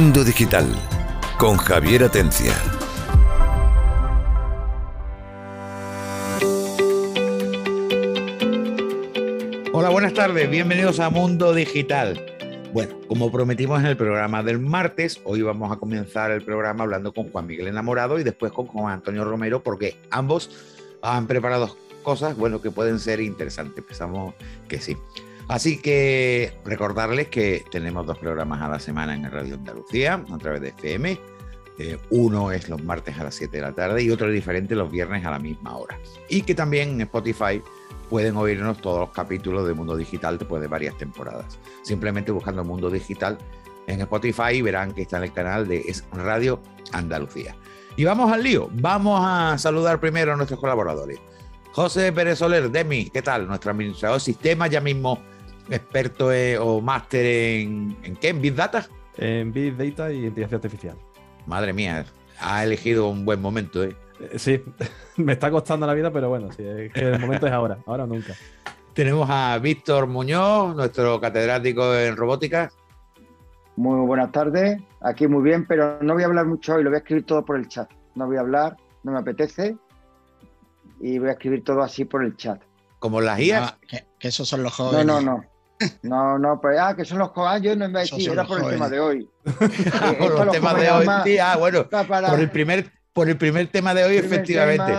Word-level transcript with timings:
Mundo 0.00 0.22
Digital 0.22 0.64
con 1.40 1.56
Javier 1.56 2.04
Atencia. 2.04 2.52
Hola, 9.72 9.88
buenas 9.88 10.14
tardes, 10.14 10.48
bienvenidos 10.48 11.00
a 11.00 11.10
Mundo 11.10 11.52
Digital. 11.52 12.24
Bueno, 12.72 12.94
como 13.08 13.32
prometimos 13.32 13.80
en 13.80 13.86
el 13.86 13.96
programa 13.96 14.44
del 14.44 14.60
martes, 14.60 15.20
hoy 15.24 15.42
vamos 15.42 15.72
a 15.72 15.80
comenzar 15.80 16.30
el 16.30 16.42
programa 16.42 16.84
hablando 16.84 17.12
con 17.12 17.32
Juan 17.32 17.48
Miguel 17.48 17.66
Enamorado 17.66 18.20
y 18.20 18.22
después 18.22 18.52
con 18.52 18.68
Juan 18.68 18.94
Antonio 18.94 19.24
Romero, 19.24 19.64
porque 19.64 20.00
ambos 20.12 20.48
han 21.02 21.26
preparado 21.26 21.76
cosas, 22.04 22.36
bueno, 22.36 22.62
que 22.62 22.70
pueden 22.70 23.00
ser 23.00 23.20
interesantes. 23.20 23.82
Pensamos 23.82 24.34
que 24.68 24.78
sí. 24.78 24.96
Así 25.48 25.78
que 25.78 26.52
recordarles 26.64 27.28
que 27.28 27.64
tenemos 27.70 28.06
dos 28.06 28.18
programas 28.18 28.60
a 28.60 28.68
la 28.68 28.78
semana 28.78 29.14
en 29.14 29.30
Radio 29.30 29.54
Andalucía 29.54 30.22
a 30.30 30.38
través 30.38 30.60
de 30.60 30.68
FM. 30.68 31.18
Eh, 31.78 31.96
uno 32.10 32.52
es 32.52 32.68
los 32.68 32.82
martes 32.82 33.18
a 33.18 33.24
las 33.24 33.36
7 33.36 33.56
de 33.56 33.62
la 33.62 33.72
tarde 33.72 34.02
y 34.02 34.10
otro 34.10 34.28
es 34.28 34.34
diferente 34.34 34.74
los 34.74 34.90
viernes 34.90 35.24
a 35.24 35.30
la 35.30 35.38
misma 35.38 35.76
hora. 35.76 35.98
Y 36.28 36.42
que 36.42 36.54
también 36.54 36.90
en 36.90 37.00
Spotify 37.02 37.62
pueden 38.10 38.36
oírnos 38.36 38.78
todos 38.78 39.00
los 39.00 39.10
capítulos 39.10 39.66
de 39.66 39.72
Mundo 39.72 39.96
Digital 39.96 40.38
después 40.38 40.60
de 40.60 40.68
varias 40.68 40.98
temporadas. 40.98 41.58
Simplemente 41.82 42.30
buscando 42.30 42.62
Mundo 42.62 42.90
Digital 42.90 43.38
en 43.86 44.02
Spotify 44.02 44.60
verán 44.60 44.92
que 44.92 45.02
está 45.02 45.16
en 45.16 45.24
el 45.24 45.32
canal 45.32 45.66
de 45.66 45.82
Radio 46.12 46.60
Andalucía. 46.92 47.56
Y 47.96 48.04
vamos 48.04 48.30
al 48.30 48.42
lío. 48.42 48.68
Vamos 48.72 49.20
a 49.24 49.56
saludar 49.56 49.98
primero 49.98 50.34
a 50.34 50.36
nuestros 50.36 50.60
colaboradores. 50.60 51.18
José 51.72 52.12
Pérez 52.12 52.38
Soler, 52.38 52.70
Demi, 52.70 53.08
¿qué 53.08 53.22
tal? 53.22 53.46
Nuestro 53.46 53.70
administrador 53.70 54.18
de 54.18 54.24
sistemas 54.24 54.68
ya 54.68 54.80
mismo 54.80 55.22
experto 55.70 56.30
o 56.60 56.80
máster 56.80 57.24
en, 57.24 57.96
en 58.02 58.16
qué, 58.16 58.28
en 58.28 58.40
Big 58.40 58.54
Data. 58.54 58.86
En 59.16 59.52
Big 59.52 59.76
Data 59.76 60.12
y 60.12 60.26
inteligencia 60.26 60.56
artificial. 60.56 60.96
Madre 61.46 61.72
mía, 61.72 62.04
ha 62.40 62.64
elegido 62.64 63.08
un 63.08 63.24
buen 63.24 63.40
momento, 63.40 63.82
¿eh? 63.82 63.96
eh 64.20 64.38
sí, 64.38 64.62
me 65.16 65.32
está 65.32 65.50
costando 65.50 65.86
la 65.86 65.94
vida, 65.94 66.10
pero 66.10 66.28
bueno, 66.28 66.50
sí, 66.52 66.62
el 66.64 67.18
momento 67.18 67.46
es 67.46 67.52
ahora, 67.52 67.78
ahora 67.86 68.04
o 68.04 68.06
nunca. 68.06 68.34
Tenemos 68.92 69.28
a 69.30 69.58
Víctor 69.58 70.06
Muñoz, 70.06 70.74
nuestro 70.74 71.20
catedrático 71.20 71.94
en 71.94 72.16
robótica. 72.16 72.70
Muy 73.76 74.04
buenas 74.06 74.32
tardes, 74.32 74.80
aquí 75.00 75.28
muy 75.28 75.42
bien, 75.42 75.66
pero 75.66 76.02
no 76.02 76.14
voy 76.14 76.24
a 76.24 76.26
hablar 76.26 76.46
mucho 76.46 76.74
hoy, 76.74 76.82
lo 76.82 76.90
voy 76.90 76.96
a 76.96 76.98
escribir 76.98 77.24
todo 77.24 77.44
por 77.44 77.56
el 77.56 77.68
chat. 77.68 77.88
No 78.16 78.26
voy 78.26 78.36
a 78.36 78.40
hablar, 78.40 78.76
no 79.04 79.12
me 79.12 79.18
apetece, 79.18 79.76
y 81.00 81.18
voy 81.18 81.28
a 81.28 81.32
escribir 81.32 81.62
todo 81.62 81.82
así 81.82 82.04
por 82.04 82.24
el 82.24 82.36
chat. 82.36 82.60
Como 82.98 83.20
las 83.20 83.38
guías. 83.38 83.76
que, 83.86 84.04
esos 84.20 84.48
son 84.48 84.64
los 84.64 84.74
jóvenes. 84.74 85.06
No, 85.06 85.20
no, 85.20 85.36
no. 85.36 85.44
No, 86.02 86.38
no, 86.38 86.60
pues 86.60 86.78
ah, 86.80 86.94
que 86.96 87.04
son 87.04 87.18
los 87.18 87.30
jóvenes. 87.30 87.62
Yo 87.62 87.76
no 87.76 87.88
me 87.88 88.00
decía, 88.00 88.32
era 88.32 88.44
por 88.44 88.62
el 88.62 88.70
tema 88.70 88.88
de 88.88 89.00
hoy. 89.00 89.30
por 90.18 90.46
los 90.46 90.52
temas 90.52 90.80
de 90.80 90.90
hoy. 90.90 91.06
Sí, 91.24 91.38
ah, 91.38 91.56
bueno, 91.56 91.88
por 91.88 92.40
el 92.40 92.50
primer, 92.50 92.90
por 93.12 93.28
el 93.28 93.36
primer 93.36 93.68
tema 93.68 93.94
de 93.94 94.04
hoy, 94.04 94.16
efectivamente. 94.16 94.92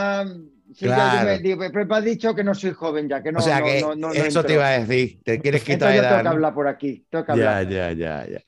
sí, 0.74 0.86
claro. 0.86 1.42
yo 1.42 1.58
me, 1.58 1.70
pero 1.70 1.86
me 1.86 1.98
has 1.98 2.04
dicho 2.04 2.34
que 2.34 2.44
no 2.44 2.56
soy 2.56 2.72
joven 2.72 3.10
ya, 3.10 3.22
que 3.22 3.32
no. 3.32 3.40
O 3.40 3.42
sea, 3.42 3.62
que 3.62 3.80
eso 4.16 4.44
te 4.44 4.54
iba 4.54 4.68
a 4.68 4.80
decir. 4.80 5.20
Te 5.24 5.40
quieres 5.40 5.64
quitar 5.64 5.94
edad. 5.94 6.10
Tengo 6.10 6.24
que 6.24 6.28
hablar 6.30 6.54
por 6.54 6.68
aquí. 6.68 7.06
Tengo 7.10 7.26
que 7.26 7.32
hablar. 7.34 7.68
Ya, 7.68 7.92
ya, 7.92 8.24
ya, 8.26 8.28
ya. 8.28 8.40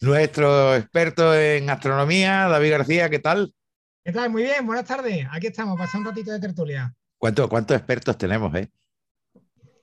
Nuestro 0.00 0.74
experto 0.74 1.34
en 1.34 1.70
astronomía, 1.70 2.48
David 2.48 2.70
García, 2.72 3.08
¿qué 3.08 3.18
tal? 3.18 3.54
¿Qué 4.04 4.12
tal? 4.12 4.30
Muy 4.30 4.42
bien, 4.42 4.66
buenas 4.66 4.84
tardes. 4.84 5.26
Aquí 5.32 5.46
estamos, 5.46 5.78
pasando 5.78 6.10
un 6.10 6.14
ratito 6.14 6.32
de 6.32 6.40
tertulia. 6.40 6.94
¿Cuántos, 7.18 7.48
cuántos 7.48 7.76
expertos 7.76 8.18
tenemos, 8.18 8.54
eh? 8.54 8.68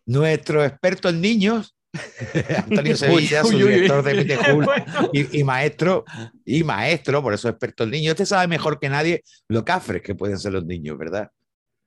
nuestro 0.06 0.64
experto 0.64 1.10
en 1.10 1.22
niños, 1.22 1.76
Antonio 2.66 2.96
Sevilla, 2.96 3.44
su 3.44 3.58
director 3.58 4.04
de 4.04 4.14
Mitejul 4.16 4.66
y, 5.14 5.44
maestro, 5.44 6.04
y 6.46 6.64
maestro, 6.64 7.22
por 7.22 7.34
eso 7.34 7.50
experto 7.50 7.84
en 7.84 7.92
niños. 7.92 8.14
Usted 8.14 8.26
sabe 8.26 8.48
mejor 8.48 8.80
que 8.80 8.90
nadie 8.90 9.24
lo 9.48 9.64
cafres 9.64 10.02
que 10.02 10.16
pueden 10.16 10.40
ser 10.40 10.54
los 10.54 10.66
niños, 10.66 10.98
¿verdad? 10.98 11.30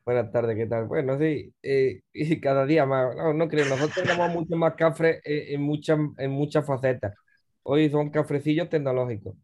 Buenas 0.05 0.31
tardes, 0.31 0.57
¿qué 0.57 0.67
tal? 0.67 0.87
Bueno, 0.87 1.19
sí, 1.19 1.53
eh, 1.63 2.01
y 2.13 2.41
cada 2.41 2.65
día 2.65 2.87
más, 2.87 3.17
no, 3.17 3.35
no 3.35 3.49
creo, 3.49 3.67
nosotros 3.67 4.07
tenemos 4.07 4.31
mucho 4.31 4.55
más 4.55 4.75
cafres 4.75 5.21
en, 5.25 5.61
muchas, 5.61 5.99
en 6.19 6.31
muchas 6.31 6.65
facetas. 6.65 7.13
Hoy 7.65 7.91
son 7.91 8.11
cafrecillos 8.11 8.69
tecnológicos. 8.69 9.35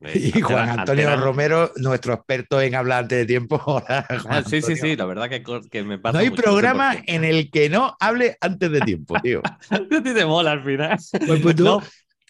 Y 0.00 0.40
Juan 0.42 0.80
Antonio 0.80 1.16
Romero, 1.16 1.72
nuestro 1.76 2.14
experto 2.14 2.60
en 2.60 2.74
hablar 2.74 3.04
antes 3.04 3.18
de 3.18 3.26
tiempo. 3.26 3.82
Ah, 4.28 4.42
sí, 4.46 4.60
sí, 4.60 4.76
sí, 4.76 4.96
la 4.96 5.06
verdad 5.06 5.28
que, 5.70 5.84
me 5.84 5.98
pasa. 5.98 6.12
No 6.12 6.18
hay 6.18 6.30
programa 6.30 6.96
en 7.06 7.24
el 7.24 7.50
que 7.50 7.68
no 7.68 7.96
hable 8.00 8.36
antes 8.40 8.70
de 8.70 8.80
tiempo, 8.80 9.14
tío. 9.22 9.40
a 9.70 9.78
ti 9.78 10.02
te 10.02 10.26
mola 10.26 10.52
al 10.52 10.64
final. 10.64 10.98
Pues, 11.26 11.40
pues 11.40 11.56
tú, 11.56 11.80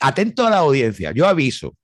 atento 0.00 0.47
a 0.47 0.50
la 0.50 0.59
audiencia, 0.59 1.12
yo 1.12 1.26
aviso. 1.26 1.76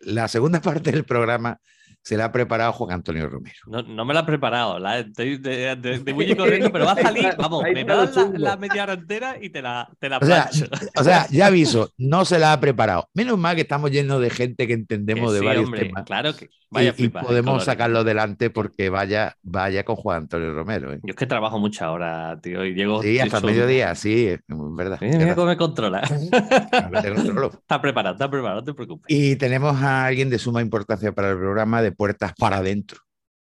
La 0.00 0.28
segunda 0.28 0.60
parte 0.62 0.90
del 0.90 1.04
programa 1.04 1.58
se 2.02 2.16
la 2.16 2.26
ha 2.26 2.32
preparado 2.32 2.72
Juan 2.72 2.92
Antonio 2.92 3.28
Romero. 3.28 3.56
No, 3.66 4.04
me 4.04 4.14
la 4.14 4.20
ha 4.20 4.26
preparado, 4.26 4.78
la, 4.78 5.00
estoy 5.00 5.38
de, 5.38 5.76
de, 5.76 6.14
muy 6.14 6.34
corriendo, 6.36 6.72
pero 6.72 6.86
va 6.86 6.92
a 6.92 7.02
salir, 7.02 7.28
vamos, 7.36 7.62
me 7.62 7.84
das 7.84 8.16
la, 8.34 8.56
media 8.56 8.84
hora 8.84 8.94
entera 8.94 9.36
y 9.40 9.50
te 9.50 9.60
la, 9.62 9.88
te 9.98 10.08
la 10.08 10.18
o, 10.18 10.24
sea, 10.24 10.48
o 10.96 11.04
sea, 11.04 11.26
ya 11.30 11.46
aviso, 11.48 11.90
no 11.98 12.24
se 12.24 12.38
la 12.38 12.52
ha 12.52 12.60
preparado. 12.60 13.08
Menos 13.14 13.38
mal 13.38 13.54
que 13.54 13.62
estamos 13.62 13.90
llenos 13.90 14.20
de 14.20 14.30
gente 14.30 14.66
que 14.66 14.72
entendemos 14.72 15.32
de 15.32 15.40
varios 15.40 15.70
temas. 15.70 16.04
Claro 16.04 16.34
que 16.34 16.48
y, 16.70 17.08
podemos 17.08 17.64
sacarlo 17.64 18.00
adelante 18.00 18.50
porque 18.50 18.90
vaya, 18.90 19.36
vaya 19.42 19.84
con 19.84 19.96
Juan 19.96 20.18
Antonio 20.18 20.52
Romero. 20.52 20.92
¿eh? 20.92 21.00
Yo 21.02 21.10
es 21.10 21.16
que 21.16 21.26
trabajo 21.26 21.58
mucha 21.58 21.90
hora, 21.90 22.38
tío, 22.42 22.64
y 22.64 22.74
llego... 22.74 23.02
Sí, 23.02 23.18
hasta 23.18 23.40
mediodía, 23.40 23.94
sí, 23.94 24.26
es 24.26 24.40
verdad. 24.48 24.98
Mira 25.00 25.34
cómo 25.34 25.46
me 25.46 25.56
controla. 25.56 26.00
está 26.00 27.80
preparado, 27.80 28.14
está 28.14 28.30
preparado, 28.30 28.60
no 28.60 28.64
te 28.64 28.74
preocupes. 28.74 29.06
Y 29.08 29.36
tenemos 29.36 29.80
a 29.82 30.04
alguien 30.06 30.28
de 30.28 30.38
suma 30.38 30.60
importancia 30.60 31.12
para 31.12 31.30
el 31.30 31.38
programa 31.38 31.80
de 31.80 31.87
puertas 31.92 32.32
para 32.38 32.58
adentro 32.58 33.00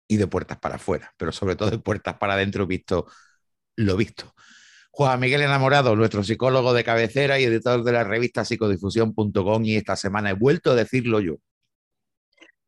y 0.08 0.16
de 0.16 0.26
puertas 0.26 0.58
para 0.58 0.76
afuera, 0.76 1.12
pero 1.16 1.32
sobre 1.32 1.56
todo 1.56 1.70
de 1.70 1.78
puertas 1.78 2.16
para 2.16 2.34
adentro 2.34 2.66
visto 2.66 3.06
lo 3.76 3.96
visto. 3.96 4.34
Juan 4.90 5.20
Miguel 5.20 5.42
Enamorado, 5.42 5.94
nuestro 5.94 6.24
psicólogo 6.24 6.74
de 6.74 6.84
cabecera 6.84 7.38
y 7.38 7.44
editor 7.44 7.84
de 7.84 7.92
la 7.92 8.04
revista 8.04 8.44
psicodifusión.com 8.44 9.64
y 9.64 9.76
esta 9.76 9.96
semana 9.96 10.30
he 10.30 10.34
vuelto 10.34 10.72
a 10.72 10.74
decirlo 10.74 11.20
yo. 11.20 11.36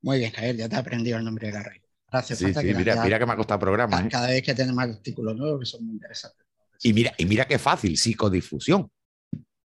Muy 0.02 0.18
bien, 0.18 0.32
Javier, 0.32 0.56
ya 0.56 0.68
te 0.68 0.76
he 0.76 0.78
aprendido 0.78 1.18
el 1.18 1.24
nombre 1.24 1.48
de 1.48 1.52
la 1.52 1.62
red. 1.62 1.82
Gracias. 2.10 2.38
Sí, 2.38 2.52
sí, 2.52 2.74
mira, 2.74 3.02
mira 3.02 3.18
que 3.18 3.26
me 3.26 3.32
ha 3.32 3.36
costado 3.36 3.58
el 3.58 3.60
programa. 3.60 4.00
¿eh? 4.00 4.08
Cada, 4.10 4.28
vez 4.28 4.42
que 4.42 4.54
tenemos 4.54 4.84
artículos 4.84 5.36
nuevos 5.36 5.60
que 5.60 5.66
son 5.66 5.84
muy 5.84 5.94
interesantes. 5.94 6.46
Y 6.82 6.92
mira, 6.92 7.12
y 7.16 7.24
mira 7.24 7.46
qué 7.46 7.58
fácil, 7.58 7.96
psicodifusión. 7.96 8.90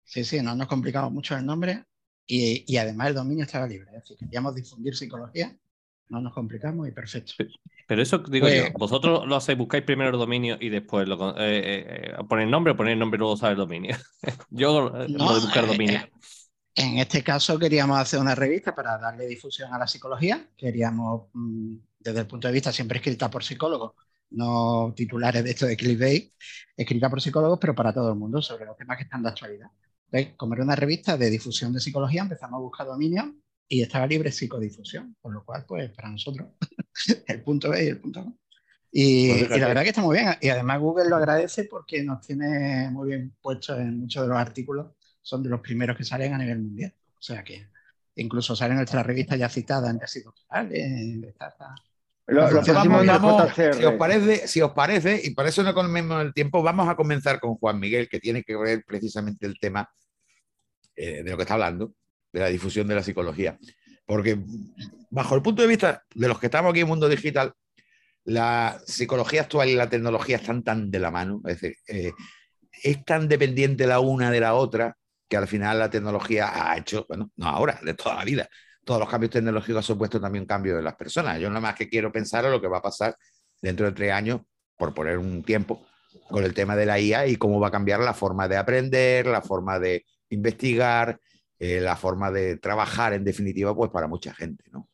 Sí, 0.03 0.23
sí, 0.23 0.41
no 0.41 0.55
nos 0.55 0.67
complicamos 0.67 1.11
mucho 1.11 1.35
el 1.35 1.45
nombre 1.45 1.83
y, 2.25 2.65
y, 2.67 2.77
además 2.77 3.09
el 3.09 3.15
dominio 3.15 3.43
estaba 3.43 3.67
libre. 3.67 3.87
Es 3.91 4.03
decir, 4.03 4.17
queríamos 4.17 4.55
difundir 4.55 4.95
psicología, 4.95 5.55
no 6.11 6.19
nos 6.19 6.33
complicamos 6.33 6.87
y 6.87 6.91
perfecto. 6.91 7.33
Pero 7.87 8.01
eso 8.01 8.17
digo 8.19 8.47
yo, 8.49 8.65
vosotros 8.77 9.25
lo 9.25 9.35
hacéis, 9.35 9.57
buscáis 9.57 9.83
primero 9.83 10.09
el 10.11 10.17
dominio 10.17 10.57
y 10.59 10.67
después 10.67 11.07
lo, 11.07 11.37
eh, 11.37 11.57
eh, 11.57 11.85
eh 11.87 12.23
ponéis 12.27 12.49
nombre 12.49 12.73
o 12.73 12.75
ponéis 12.75 12.97
nombre 12.97 13.17
y 13.17 13.19
luego 13.19 13.37
sabes 13.37 13.53
el 13.53 13.59
dominio. 13.59 13.95
yo 14.49 14.87
eh, 14.87 15.07
no, 15.09 15.25
lo 15.25 15.35
de 15.35 15.39
buscar 15.39 15.65
dominio. 15.65 16.01
En 16.75 16.97
este 16.99 17.23
caso 17.23 17.57
queríamos 17.57 17.97
hacer 17.97 18.19
una 18.19 18.35
revista 18.35 18.75
para 18.75 18.97
darle 18.97 19.25
difusión 19.25 19.73
a 19.73 19.79
la 19.79 19.87
psicología. 19.87 20.49
Queríamos, 20.57 21.29
mm, 21.33 21.75
desde 21.99 22.19
el 22.19 22.27
punto 22.27 22.47
de 22.47 22.53
vista 22.53 22.73
siempre 22.73 22.97
escrita 22.97 23.29
por 23.29 23.43
psicólogos, 23.43 23.93
no 24.31 24.93
titulares 24.93 25.43
de 25.45 25.51
esto 25.51 25.65
de 25.65 25.77
clickbait, 25.77 26.33
escrita 26.75 27.09
por 27.09 27.21
psicólogos, 27.21 27.57
pero 27.59 27.73
para 27.73 27.93
todo 27.93 28.09
el 28.09 28.19
mundo, 28.19 28.41
sobre 28.41 28.65
los 28.65 28.75
temas 28.75 28.97
que 28.97 29.03
están 29.03 29.23
de 29.23 29.29
actualidad. 29.29 29.67
Entonces, 30.11 30.35
como 30.35 30.55
era 30.55 30.63
una 30.63 30.75
revista 30.75 31.15
de 31.15 31.29
difusión 31.29 31.71
de 31.71 31.79
psicología, 31.79 32.23
empezamos 32.23 32.57
a 32.57 32.61
buscar 32.61 32.85
dominio 32.85 33.33
y 33.71 33.81
estaba 33.81 34.05
libre 34.05 34.33
psicodifusión, 34.33 35.15
por 35.21 35.33
lo 35.33 35.45
cual, 35.45 35.63
pues 35.65 35.89
para 35.91 36.09
nosotros, 36.09 36.49
el 37.27 37.41
punto 37.41 37.69
B 37.69 37.85
y 37.85 37.87
el 37.87 38.01
punto 38.01 38.19
A. 38.19 38.33
Y, 38.91 39.31
y, 39.31 39.47
la 39.47 39.69
verdad 39.69 39.83
que 39.83 39.89
está 39.89 40.01
muy 40.01 40.17
bien. 40.17 40.27
Y 40.41 40.49
además 40.49 40.81
Google 40.81 41.07
lo 41.07 41.15
agradece 41.15 41.63
porque 41.63 42.03
nos 42.03 42.19
tiene 42.19 42.89
muy 42.91 43.07
bien 43.07 43.33
puestos 43.41 43.79
en 43.79 44.01
muchos 44.01 44.23
de 44.23 44.27
los 44.27 44.37
artículos 44.37 44.87
son 45.21 45.41
de 45.41 45.49
los 45.49 45.61
primeros 45.61 45.95
que 45.95 46.03
salen 46.03 46.33
a 46.33 46.37
nivel 46.37 46.59
mundial. 46.59 46.93
O 47.17 47.21
sea 47.21 47.45
que 47.45 47.69
incluso 48.15 48.57
salen 48.57 48.75
nuestras 48.75 49.05
revistas 49.05 49.39
ya 49.39 49.47
citadas 49.47 49.89
en 49.89 49.99
casi 49.99 50.21
lo, 52.27 52.51
lo 52.51 52.61
vamos, 52.73 53.53
si 53.55 53.85
os 53.85 53.93
parece, 53.93 54.47
si 54.49 54.61
os 54.61 54.71
parece, 54.71 55.21
y 55.23 55.29
por 55.29 55.47
eso 55.47 55.63
no 55.63 55.73
comemos 55.73 56.21
el 56.21 56.33
tiempo, 56.33 56.61
vamos 56.61 56.89
a 56.89 56.95
comenzar 56.95 57.39
con 57.39 57.55
Juan 57.55 57.79
Miguel, 57.79 58.09
que 58.09 58.19
tiene 58.19 58.43
que 58.43 58.57
ver 58.57 58.83
precisamente 58.85 59.45
el 59.45 59.57
tema 59.59 59.89
eh, 60.95 61.23
de 61.23 61.31
lo 61.31 61.37
que 61.37 61.43
está 61.43 61.53
hablando, 61.53 61.93
de 62.31 62.39
la 62.39 62.47
difusión 62.47 62.87
de 62.87 62.95
la 62.95 63.03
psicología. 63.03 63.57
Porque 64.05 64.39
bajo 65.09 65.35
el 65.35 65.41
punto 65.41 65.61
de 65.61 65.67
vista 65.67 66.03
de 66.13 66.27
los 66.27 66.39
que 66.39 66.47
estamos 66.47 66.71
aquí 66.71 66.79
en 66.79 66.85
el 66.85 66.89
mundo 66.89 67.07
digital, 67.07 67.53
la 68.23 68.79
psicología 68.85 69.41
actual 69.41 69.69
y 69.69 69.75
la 69.75 69.89
tecnología 69.89 70.37
están 70.37 70.63
tan 70.63 70.91
de 70.91 70.99
la 70.99 71.11
mano, 71.11 71.41
es 71.45 71.59
decir, 71.59 71.77
eh, 71.87 72.11
es 72.83 73.03
tan 73.03 73.27
dependiente 73.27 73.87
la 73.87 73.99
una 73.99 74.31
de 74.31 74.39
la 74.39 74.53
otra 74.53 74.95
que 75.27 75.37
al 75.37 75.47
final 75.47 75.79
la 75.79 75.89
tecnología 75.89 76.71
ha 76.71 76.77
hecho, 76.77 77.05
bueno, 77.07 77.31
no 77.37 77.47
ahora, 77.47 77.79
de 77.83 77.93
toda 77.93 78.15
la 78.15 78.25
vida. 78.25 78.49
Todos 78.83 78.99
los 78.99 79.09
cambios 79.09 79.31
tecnológicos 79.31 79.77
han 79.77 79.83
supuesto 79.83 80.19
también 80.19 80.43
un 80.43 80.47
cambio 80.47 80.75
de 80.75 80.81
las 80.81 80.95
personas. 80.95 81.39
Yo 81.39 81.47
nada 81.47 81.61
más 81.61 81.75
que 81.75 81.87
quiero 81.87 82.11
pensar 82.11 82.43
en 82.45 82.51
lo 82.51 82.59
que 82.59 82.67
va 82.67 82.79
a 82.79 82.81
pasar 82.81 83.15
dentro 83.61 83.85
de 83.85 83.91
tres 83.93 84.11
años, 84.11 84.41
por 84.75 84.93
poner 84.93 85.17
un 85.17 85.43
tiempo, 85.43 85.85
con 86.29 86.43
el 86.43 86.53
tema 86.53 86.75
de 86.75 86.85
la 86.85 86.99
IA 86.99 87.27
y 87.27 87.35
cómo 87.35 87.59
va 87.59 87.67
a 87.67 87.71
cambiar 87.71 88.01
la 88.01 88.13
forma 88.13 88.47
de 88.47 88.57
aprender, 88.57 89.27
la 89.27 89.41
forma 89.41 89.79
de 89.79 90.05
investigar, 90.29 91.19
eh, 91.63 91.79
la 91.79 91.95
forma 91.95 92.31
de 92.31 92.57
trabajar 92.57 93.13
en 93.13 93.23
definitiva, 93.23 93.75
pues 93.75 93.91
para 93.91 94.07
mucha 94.07 94.33
gente, 94.33 94.63
¿no? 94.71 94.89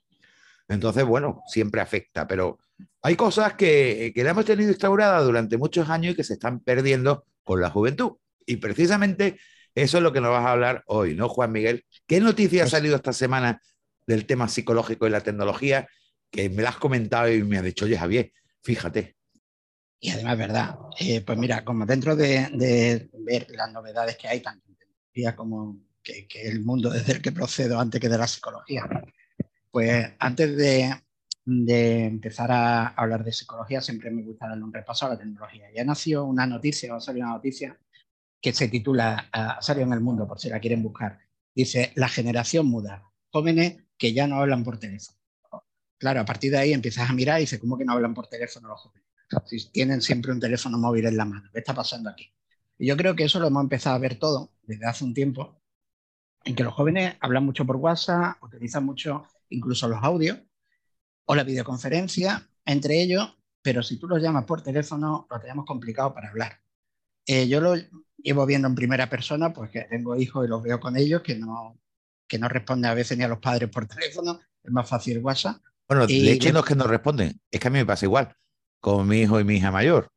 Entonces, 0.68 1.06
bueno, 1.06 1.42
siempre 1.48 1.80
afecta, 1.80 2.28
pero 2.28 2.60
hay 3.02 3.16
cosas 3.16 3.54
que, 3.54 4.12
que 4.14 4.22
la 4.22 4.32
hemos 4.32 4.44
tenido 4.44 4.70
instaurada 4.70 5.22
durante 5.22 5.58
muchos 5.58 5.90
años 5.90 6.12
y 6.12 6.18
que 6.18 6.26
se 6.26 6.34
están 6.34 6.60
perdiendo 6.60 7.26
con 7.44 7.62
la 7.62 7.70
juventud. 7.70 8.18
Y 8.46 8.58
precisamente 8.58 9.40
eso 9.76 9.96
es 9.96 10.04
lo 10.04 10.12
que 10.12 10.20
nos 10.20 10.32
vas 10.32 10.46
a 10.46 10.52
hablar 10.52 10.84
hoy, 10.88 11.16
¿no, 11.16 11.30
Juan 11.30 11.54
Miguel? 11.54 11.86
¿Qué 12.06 12.20
noticia 12.20 12.64
ha 12.64 12.66
Pues 12.66 12.72
salido 12.72 12.98
esta 12.98 13.14
semana 13.14 13.62
del 14.06 14.26
tema 14.26 14.50
psicológico 14.50 15.08
y 15.08 15.10
la 15.10 15.22
tecnología 15.22 15.88
que 16.30 16.50
me 16.50 16.64
la 16.64 16.72
has 16.72 16.78
comentado 16.78 17.32
y 17.32 17.44
me 17.44 17.60
has 17.60 17.64
dicho, 17.64 17.86
oye, 17.86 17.98
Javier, 17.98 18.34
fíjate. 18.62 19.16
Y 20.02 20.10
además, 20.10 20.38
verdad. 20.38 20.76
Eh, 21.00 21.22
pues 21.22 21.38
mira, 21.38 21.64
como 21.64 21.86
dentro 21.86 22.18
de, 22.18 22.50
de 22.52 23.10
ver 23.14 23.48
las 23.52 23.72
novedades 23.72 24.18
que 24.18 24.28
hay, 24.28 24.42
tanto 24.42 24.68
en 24.68 24.76
tecnología 24.76 25.34
como 25.34 25.87
que, 26.08 26.28
que 26.28 26.48
el 26.48 26.64
mundo 26.64 26.90
desde 26.90 27.14
el 27.14 27.22
que 27.22 27.34
procedo 27.34 27.80
antes 27.80 28.00
que 28.00 28.08
de 28.08 28.18
la 28.18 28.28
psicología, 28.28 28.88
pues 29.70 30.14
antes 30.20 30.56
de, 30.56 30.96
empezar 31.46 32.52
a 32.52 32.88
hablar 32.88 33.24
de 33.24 33.34
psicología, 33.34 33.82
siempre 33.82 34.10
me 34.12 34.24
gusta 34.24 34.48
darle 34.48 34.64
un 34.64 34.74
repaso 34.74 35.06
a 35.06 35.10
la 35.10 35.18
tecnología. 35.18 35.68
Ya 35.74 35.84
nació 35.84 36.26
una 36.26 36.46
noticia, 36.46 36.92
va 36.92 36.98
a 36.98 37.02
salir 37.02 37.24
una 37.24 37.34
noticia 37.34 37.78
que 38.42 38.54
se 38.54 38.68
titula, 38.68 39.30
ha 39.32 39.62
salido 39.62 39.86
en 39.86 39.94
el 39.94 40.02
mundo, 40.02 40.28
por 40.28 40.40
si 40.40 40.50
la 40.50 40.60
quieren 40.60 40.84
buscar. 40.84 41.20
Dice, 41.54 41.92
la 41.96 42.08
generación 42.08 42.68
muda, 42.68 43.04
jóvenes 43.30 43.78
que 43.98 44.14
ya 44.14 44.28
no 44.28 44.40
hablan 44.40 44.64
por 44.64 44.78
teléfono. 44.78 45.18
Claro, 45.98 46.22
a 46.22 46.26
partir 46.26 46.52
de 46.52 46.60
ahí 46.60 46.74
empiezas 46.74 47.10
a 47.10 47.14
mirar 47.14 47.40
y 47.40 47.42
dices, 47.42 47.60
¿cómo 47.60 47.78
que 47.78 47.86
no 47.86 47.94
hablan 47.94 48.14
por 48.14 48.28
teléfono 48.28 48.68
los 48.70 48.80
jóvenes? 48.80 49.08
Si 49.46 49.72
tienen 49.72 50.02
siempre 50.02 50.32
un 50.32 50.40
teléfono 50.40 50.78
móvil 50.78 51.06
en 51.08 51.18
la 51.18 51.26
mano, 51.26 51.50
¿qué 51.52 51.60
está 51.60 51.74
pasando 51.74 52.10
aquí? 52.10 52.32
Y 52.78 52.88
yo 52.88 52.96
creo 52.96 53.16
que 53.16 53.24
eso 53.24 53.40
lo 53.40 53.48
hemos 53.48 53.64
empezado 53.64 53.96
a 53.96 54.00
ver 54.00 54.20
todo 54.20 54.52
desde 54.64 54.86
hace 54.86 55.04
un 55.04 55.14
tiempo, 55.14 55.57
en 56.48 56.56
que 56.56 56.64
los 56.64 56.74
jóvenes 56.74 57.16
hablan 57.22 57.46
mucho 57.46 57.66
por 57.66 57.78
WhatsApp, 57.78 58.42
utilizan 58.44 58.86
mucho 58.86 59.26
incluso 59.50 59.88
los 59.88 60.04
audios 60.04 60.40
o 61.26 61.36
la 61.36 61.44
videoconferencia 61.44 62.48
entre 62.66 63.02
ellos, 63.02 63.38
pero 63.62 63.84
si 63.84 63.98
tú 63.98 64.08
los 64.08 64.22
llamas 64.22 64.46
por 64.46 64.62
teléfono, 64.62 65.28
lo 65.30 65.40
tenemos 65.40 65.66
complicado 65.66 66.14
para 66.14 66.30
hablar. 66.30 66.60
Eh, 67.28 67.48
yo 67.48 67.62
lo 67.62 67.76
llevo 68.18 68.46
viendo 68.46 68.68
en 68.68 68.76
primera 68.76 69.10
persona, 69.10 69.54
pues 69.54 69.72
que 69.72 69.84
tengo 69.84 70.16
hijos 70.16 70.46
y 70.46 70.50
los 70.50 70.64
veo 70.64 70.80
con 70.80 70.98
ellos, 70.98 71.22
que 71.24 71.36
no, 71.36 71.80
que 72.28 72.40
no 72.40 72.50
responden 72.50 72.92
a 72.92 72.96
veces 72.96 73.18
ni 73.18 73.24
a 73.26 73.28
los 73.30 73.40
padres 73.40 73.70
por 73.70 73.88
teléfono, 73.88 74.40
es 74.64 74.72
más 74.72 74.90
fácil 74.90 75.20
WhatsApp. 75.20 75.62
Bueno, 75.88 76.08
Y 76.08 76.20
de 76.20 76.32
hecho 76.32 76.50
le- 76.50 76.54
no 76.54 76.60
es 76.60 76.66
que 76.66 76.76
no 76.76 76.88
responden, 76.88 77.40
es 77.52 77.60
que 77.60 77.68
a 77.68 77.72
mí 77.72 77.80
me 77.80 77.86
pasa 77.86 78.06
igual 78.06 78.36
con 78.80 79.08
mi 79.08 79.22
hijo 79.22 79.40
y 79.40 79.44
mi 79.44 79.56
hija 79.58 79.72
mayor. 79.72 80.10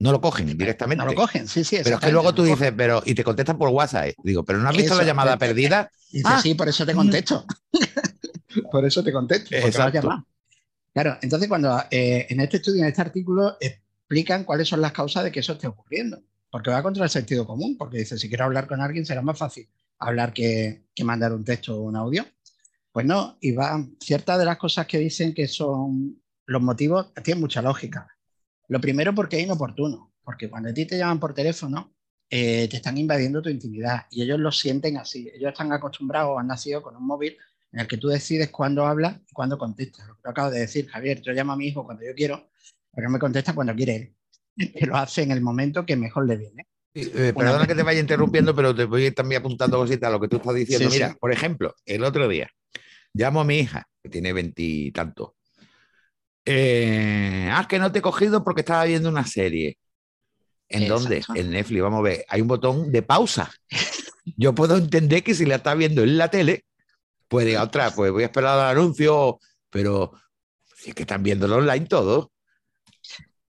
No 0.00 0.12
lo 0.12 0.20
cogen 0.20 0.46
directamente. 0.58 1.04
No 1.04 1.10
lo 1.10 1.14
cogen, 1.14 1.46
sí, 1.46 1.62
sí. 1.62 1.78
Pero 1.84 1.96
es 1.96 2.00
que 2.02 2.10
luego 2.10 2.34
tú 2.34 2.42
dices, 2.42 2.72
pero, 2.76 3.02
y 3.04 3.14
te 3.14 3.22
contestan 3.22 3.58
por 3.58 3.68
WhatsApp. 3.68 4.06
eh. 4.06 4.14
Digo, 4.24 4.42
pero 4.44 4.58
¿no 4.58 4.68
has 4.68 4.76
visto 4.76 4.94
Eso, 4.94 5.02
la 5.02 5.06
llamada 5.06 5.34
eh, 5.34 5.38
perdida? 5.38 5.90
Dice, 6.10 6.24
Ah. 6.26 6.40
sí, 6.42 6.54
por 6.54 6.68
eso 6.68 6.84
te 6.86 6.94
contesto. 6.94 7.44
por 8.72 8.84
eso 8.84 9.04
te 9.04 9.12
contesto, 9.12 9.54
Exacto. 9.54 10.26
Claro, 10.92 11.18
entonces 11.22 11.48
cuando 11.48 11.78
eh, 11.90 12.26
en 12.30 12.40
este 12.40 12.56
estudio, 12.56 12.82
en 12.82 12.88
este 12.88 13.02
artículo, 13.02 13.56
explican 13.60 14.44
cuáles 14.44 14.66
son 14.68 14.80
las 14.80 14.92
causas 14.92 15.22
de 15.22 15.30
que 15.30 15.40
eso 15.40 15.52
esté 15.52 15.66
ocurriendo. 15.66 16.20
Porque 16.50 16.70
va 16.70 16.82
contra 16.82 17.04
el 17.04 17.10
sentido 17.10 17.46
común, 17.46 17.76
porque 17.78 17.98
dice, 17.98 18.18
si 18.18 18.28
quiero 18.28 18.44
hablar 18.44 18.66
con 18.66 18.80
alguien 18.80 19.06
será 19.06 19.22
más 19.22 19.38
fácil 19.38 19.68
hablar 19.98 20.32
que, 20.32 20.86
que 20.94 21.04
mandar 21.04 21.32
un 21.32 21.44
texto 21.44 21.76
o 21.76 21.82
un 21.82 21.94
audio. 21.94 22.24
Pues 22.90 23.06
no, 23.06 23.36
y 23.40 23.52
va, 23.52 23.86
ciertas 24.00 24.38
de 24.38 24.46
las 24.46 24.56
cosas 24.56 24.86
que 24.86 24.98
dicen 24.98 25.32
que 25.32 25.46
son 25.46 26.20
los 26.46 26.62
motivos, 26.62 27.12
tienen 27.22 27.40
mucha 27.40 27.62
lógica. 27.62 28.08
Lo 28.70 28.80
primero 28.80 29.12
porque 29.12 29.36
es 29.36 29.42
inoportuno, 29.42 30.12
porque 30.22 30.48
cuando 30.48 30.68
a 30.68 30.72
ti 30.72 30.86
te 30.86 30.96
llaman 30.96 31.18
por 31.18 31.34
teléfono, 31.34 31.92
eh, 32.30 32.68
te 32.68 32.76
están 32.76 32.96
invadiendo 32.96 33.42
tu 33.42 33.48
intimidad 33.48 34.06
y 34.12 34.22
ellos 34.22 34.38
lo 34.38 34.52
sienten 34.52 34.96
así. 34.96 35.28
Ellos 35.34 35.50
están 35.50 35.72
acostumbrados, 35.72 36.38
han 36.38 36.46
nacido 36.46 36.80
con 36.80 36.94
un 36.94 37.04
móvil 37.04 37.36
en 37.72 37.80
el 37.80 37.88
que 37.88 37.96
tú 37.96 38.06
decides 38.06 38.48
cuándo 38.50 38.86
hablas 38.86 39.16
y 39.28 39.32
cuándo 39.32 39.58
contestas. 39.58 40.06
Lo 40.06 40.14
que 40.14 40.22
tú 40.22 40.30
acabas 40.30 40.52
de 40.52 40.60
decir, 40.60 40.86
Javier, 40.88 41.20
yo 41.20 41.32
llamo 41.32 41.52
a 41.52 41.56
mi 41.56 41.66
hijo 41.66 41.84
cuando 41.84 42.04
yo 42.04 42.14
quiero, 42.14 42.48
pero 42.94 43.10
me 43.10 43.18
contesta 43.18 43.56
cuando 43.56 43.74
quiere 43.74 43.96
él. 43.96 44.16
Que 44.78 44.86
lo 44.86 44.96
hace 44.96 45.22
en 45.22 45.32
el 45.32 45.40
momento 45.40 45.84
que 45.84 45.96
mejor 45.96 46.28
le 46.28 46.36
viene. 46.36 46.68
Eh, 46.94 47.32
perdona 47.36 47.58
vez. 47.58 47.66
que 47.66 47.74
te 47.74 47.82
vaya 47.82 47.98
interrumpiendo, 47.98 48.54
pero 48.54 48.72
te 48.72 48.84
voy 48.84 49.02
a 49.02 49.06
ir 49.08 49.14
también 49.16 49.40
apuntando 49.40 49.78
cositas 49.78 50.08
a 50.08 50.12
lo 50.12 50.20
que 50.20 50.28
tú 50.28 50.36
estás 50.36 50.54
diciendo. 50.54 50.88
Sí, 50.90 50.94
Mira, 50.94 51.10
sí. 51.10 51.16
por 51.18 51.32
ejemplo, 51.32 51.74
el 51.86 52.04
otro 52.04 52.28
día 52.28 52.48
llamo 53.14 53.40
a 53.40 53.44
mi 53.44 53.58
hija, 53.58 53.88
que 54.00 54.10
tiene 54.10 54.32
veintitantos. 54.32 55.30
Eh, 56.52 57.48
ah, 57.52 57.66
que 57.68 57.78
no 57.78 57.92
te 57.92 58.00
he 58.00 58.02
cogido 58.02 58.42
porque 58.42 58.62
estaba 58.62 58.84
viendo 58.84 59.08
una 59.08 59.24
serie. 59.24 59.78
¿En 60.68 60.88
dónde? 60.88 61.18
Exacto. 61.18 61.40
En 61.40 61.50
Netflix. 61.50 61.82
Vamos 61.82 62.00
a 62.00 62.02
ver, 62.02 62.24
hay 62.28 62.40
un 62.40 62.48
botón 62.48 62.90
de 62.90 63.02
pausa. 63.02 63.52
Yo 64.36 64.52
puedo 64.52 64.76
entender 64.76 65.22
que 65.22 65.34
si 65.34 65.46
la 65.46 65.56
está 65.56 65.74
viendo 65.74 66.02
en 66.02 66.18
la 66.18 66.28
tele, 66.28 66.64
pues 67.28 67.46
diga 67.46 67.62
otra, 67.62 67.94
pues 67.94 68.10
voy 68.10 68.24
a 68.24 68.26
esperar 68.26 68.58
al 68.58 68.76
anuncio, 68.76 69.38
pero 69.70 70.12
si 70.74 70.90
es 70.90 70.94
que 70.96 71.02
están 71.02 71.22
viéndolo 71.22 71.56
online 71.58 71.86
todo. 71.86 72.32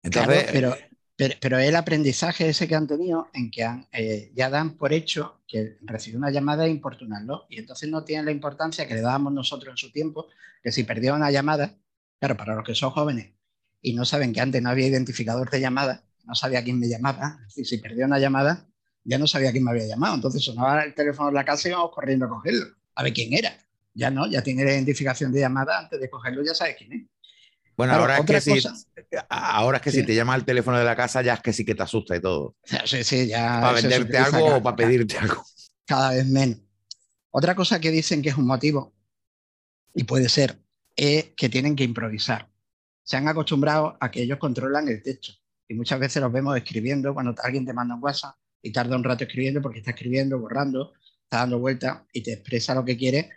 Claro, 0.02 0.32
Entonces, 0.32 0.50
pero, 0.52 0.76
pero, 1.16 1.36
pero 1.40 1.60
el 1.60 1.76
aprendizaje 1.76 2.50
ese 2.50 2.68
que 2.68 2.76
han 2.76 2.88
tenido 2.88 3.30
en 3.34 3.52
que 3.52 3.64
han, 3.64 3.88
eh, 3.92 4.32
ya 4.34 4.50
dan 4.50 4.76
por 4.76 4.92
hecho 4.92 5.42
que 5.48 5.78
recibir 5.82 6.18
una 6.18 6.32
llamada 6.32 6.66
es 6.66 6.72
importunarlo 6.72 7.46
y 7.50 7.60
entonces 7.60 7.90
no 7.90 8.04
tienen 8.04 8.26
la 8.26 8.32
importancia 8.32 8.88
que 8.88 8.96
le 8.96 9.02
dábamos 9.02 9.34
nosotros 9.34 9.72
en 9.74 9.78
su 9.78 9.92
tiempo, 9.92 10.28
que 10.64 10.72
si 10.72 10.84
perdía 10.84 11.14
una 11.14 11.30
llamada, 11.30 11.76
claro, 12.20 12.38
para 12.38 12.56
los 12.56 12.64
que 12.64 12.76
son 12.76 12.92
jóvenes 12.92 13.34
y 13.82 13.94
no 13.94 14.06
saben 14.06 14.34
que 14.34 14.42
antes 14.42 14.62
no 14.62 14.70
había 14.70 14.88
identificador 14.88 15.50
de 15.50 15.60
llamada, 15.60 16.04
no 16.26 16.36
sabía 16.36 16.64
quién 16.64 16.80
me 16.80 16.88
llamaba, 16.90 17.38
es 17.42 17.56
decir, 17.56 17.66
si 17.68 17.78
perdía 17.78 18.06
una 18.06 18.20
llamada, 18.20 18.68
ya 19.04 19.18
no 19.18 19.28
sabía 19.28 19.52
quién 19.52 19.64
me 19.64 19.72
había 19.72 19.88
llamado, 19.88 20.16
entonces 20.16 20.44
sonaba 20.44 20.84
el 20.84 20.94
teléfono 20.94 21.30
en 21.30 21.36
la 21.36 21.46
casa 21.46 21.68
y 21.68 21.72
íbamos 21.72 21.92
corriendo 21.92 22.26
a 22.26 22.30
cogerlo, 22.30 22.66
a 22.96 23.04
ver 23.04 23.14
quién 23.14 23.34
era. 23.34 23.58
Ya 23.94 24.12
no, 24.12 24.28
ya 24.28 24.44
tiene 24.44 24.64
la 24.64 24.74
identificación 24.74 25.32
de 25.32 25.40
llamada, 25.40 25.80
antes 25.80 26.00
de 26.00 26.08
cogerlo 26.10 26.44
ya 26.44 26.54
sabes 26.54 26.76
quién 26.78 26.94
es. 26.94 27.02
bueno, 27.76 27.94
Claro, 27.94 28.02
ahora 28.04 28.18
es 28.20 28.26
que 28.26 28.42
si, 28.42 28.60
ahora 29.30 29.78
es 29.78 29.84
que 29.84 29.92
Sí. 29.92 30.02
si 30.02 30.06
te 30.06 30.14
llama 30.14 30.34
al 30.36 30.46
teléfono 30.46 30.78
de 30.78 30.84
la 30.84 30.96
casa, 30.96 31.22
ya 31.24 31.34
es 31.36 31.42
que 31.42 31.52
sí 31.54 31.66
que 31.66 31.74
te 31.74 31.82
asusta 31.84 32.16
y 32.16 32.22
todo. 32.22 32.56
Sí, 32.86 33.04
sí, 33.04 33.28
ya 33.28 33.60
para 33.62 33.74
venderte 33.74 34.18
algo 34.18 34.38
cada- 34.46 34.56
o 34.58 34.62
para 34.64 34.76
pedirte 34.76 35.18
algo. 35.18 35.44
cada 35.88 36.12
vez 36.12 36.28
menos. 36.28 36.60
Otra 37.32 37.56
cosa 37.56 37.80
que 37.80 37.90
dicen 37.90 38.22
que 38.22 38.30
es 38.30 38.38
un 38.38 38.46
motivo, 38.46 38.94
y 39.96 40.04
puede 40.04 40.30
ser, 40.30 40.60
es 40.98 41.34
que 41.38 41.48
tienen 41.48 41.76
que 41.76 41.84
improvisar. 41.84 42.50
Se 43.04 43.16
han 43.16 43.28
acostumbrado 43.28 43.96
a 44.00 44.12
que 44.12 44.24
ellos 44.24 44.40
controlan 44.40 44.90
el 44.90 45.02
texto. 45.02 45.32
Y 45.70 45.76
muchas 45.76 46.00
veces 46.00 46.22
los 46.22 46.32
vemos 46.32 46.58
escribiendo 46.58 47.14
cuando 47.14 47.36
alguien 47.44 47.66
te 47.66 47.74
manda 47.74 47.96
un 47.96 48.04
WhatsApp 48.04 48.36
y 48.62 48.72
tarda 48.72 48.96
un 48.96 49.04
rato 49.04 49.24
escribiendo 49.24 49.62
porque 49.62 49.80
está 49.80 49.92
escribiendo, 49.92 50.40
borrando, 50.40 50.94
está 51.24 51.38
dando 51.38 51.60
vueltas 51.60 52.02
y 52.12 52.24
te 52.24 52.34
expresa 52.34 52.74
lo 52.74 52.84
que 52.84 52.98
quiere 52.98 53.30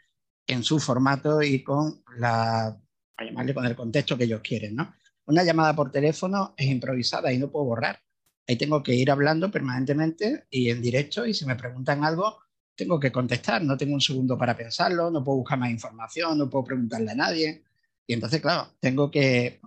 en 0.46 0.64
su 0.64 0.80
formato 0.80 1.42
y 1.42 1.62
con 1.62 2.02
la, 2.16 2.66
a 2.66 3.54
con 3.54 3.66
el 3.66 3.76
contexto 3.76 4.16
que 4.16 4.24
ellos 4.24 4.40
quieren, 4.42 4.74
¿no? 4.76 4.94
Una 5.26 5.44
llamada 5.44 5.76
por 5.76 5.92
teléfono 5.92 6.54
es 6.56 6.66
improvisada 6.66 7.32
y 7.32 7.38
no 7.38 7.50
puedo 7.50 7.66
borrar. 7.66 8.00
Ahí 8.48 8.56
tengo 8.56 8.82
que 8.82 8.94
ir 8.94 9.10
hablando 9.10 9.50
permanentemente 9.50 10.46
y 10.50 10.70
en 10.70 10.82
directo 10.82 11.26
y 11.26 11.34
si 11.34 11.46
me 11.46 11.54
preguntan 11.54 12.04
algo, 12.04 12.38
tengo 12.80 12.98
que 13.00 13.12
contestar. 13.12 13.62
No 13.62 13.76
tengo 13.76 13.94
un 13.94 14.00
segundo 14.00 14.36
para 14.38 14.56
pensarlo, 14.56 15.10
no 15.10 15.22
puedo 15.24 15.38
buscar 15.38 15.58
más 15.58 15.70
información, 15.70 16.38
no 16.38 16.48
puedo 16.50 16.64
preguntarle 16.64 17.10
a 17.12 17.14
nadie. 17.14 17.62
Y 18.06 18.14
entonces, 18.14 18.40
claro, 18.40 18.68
tengo 18.80 19.10
que, 19.10 19.60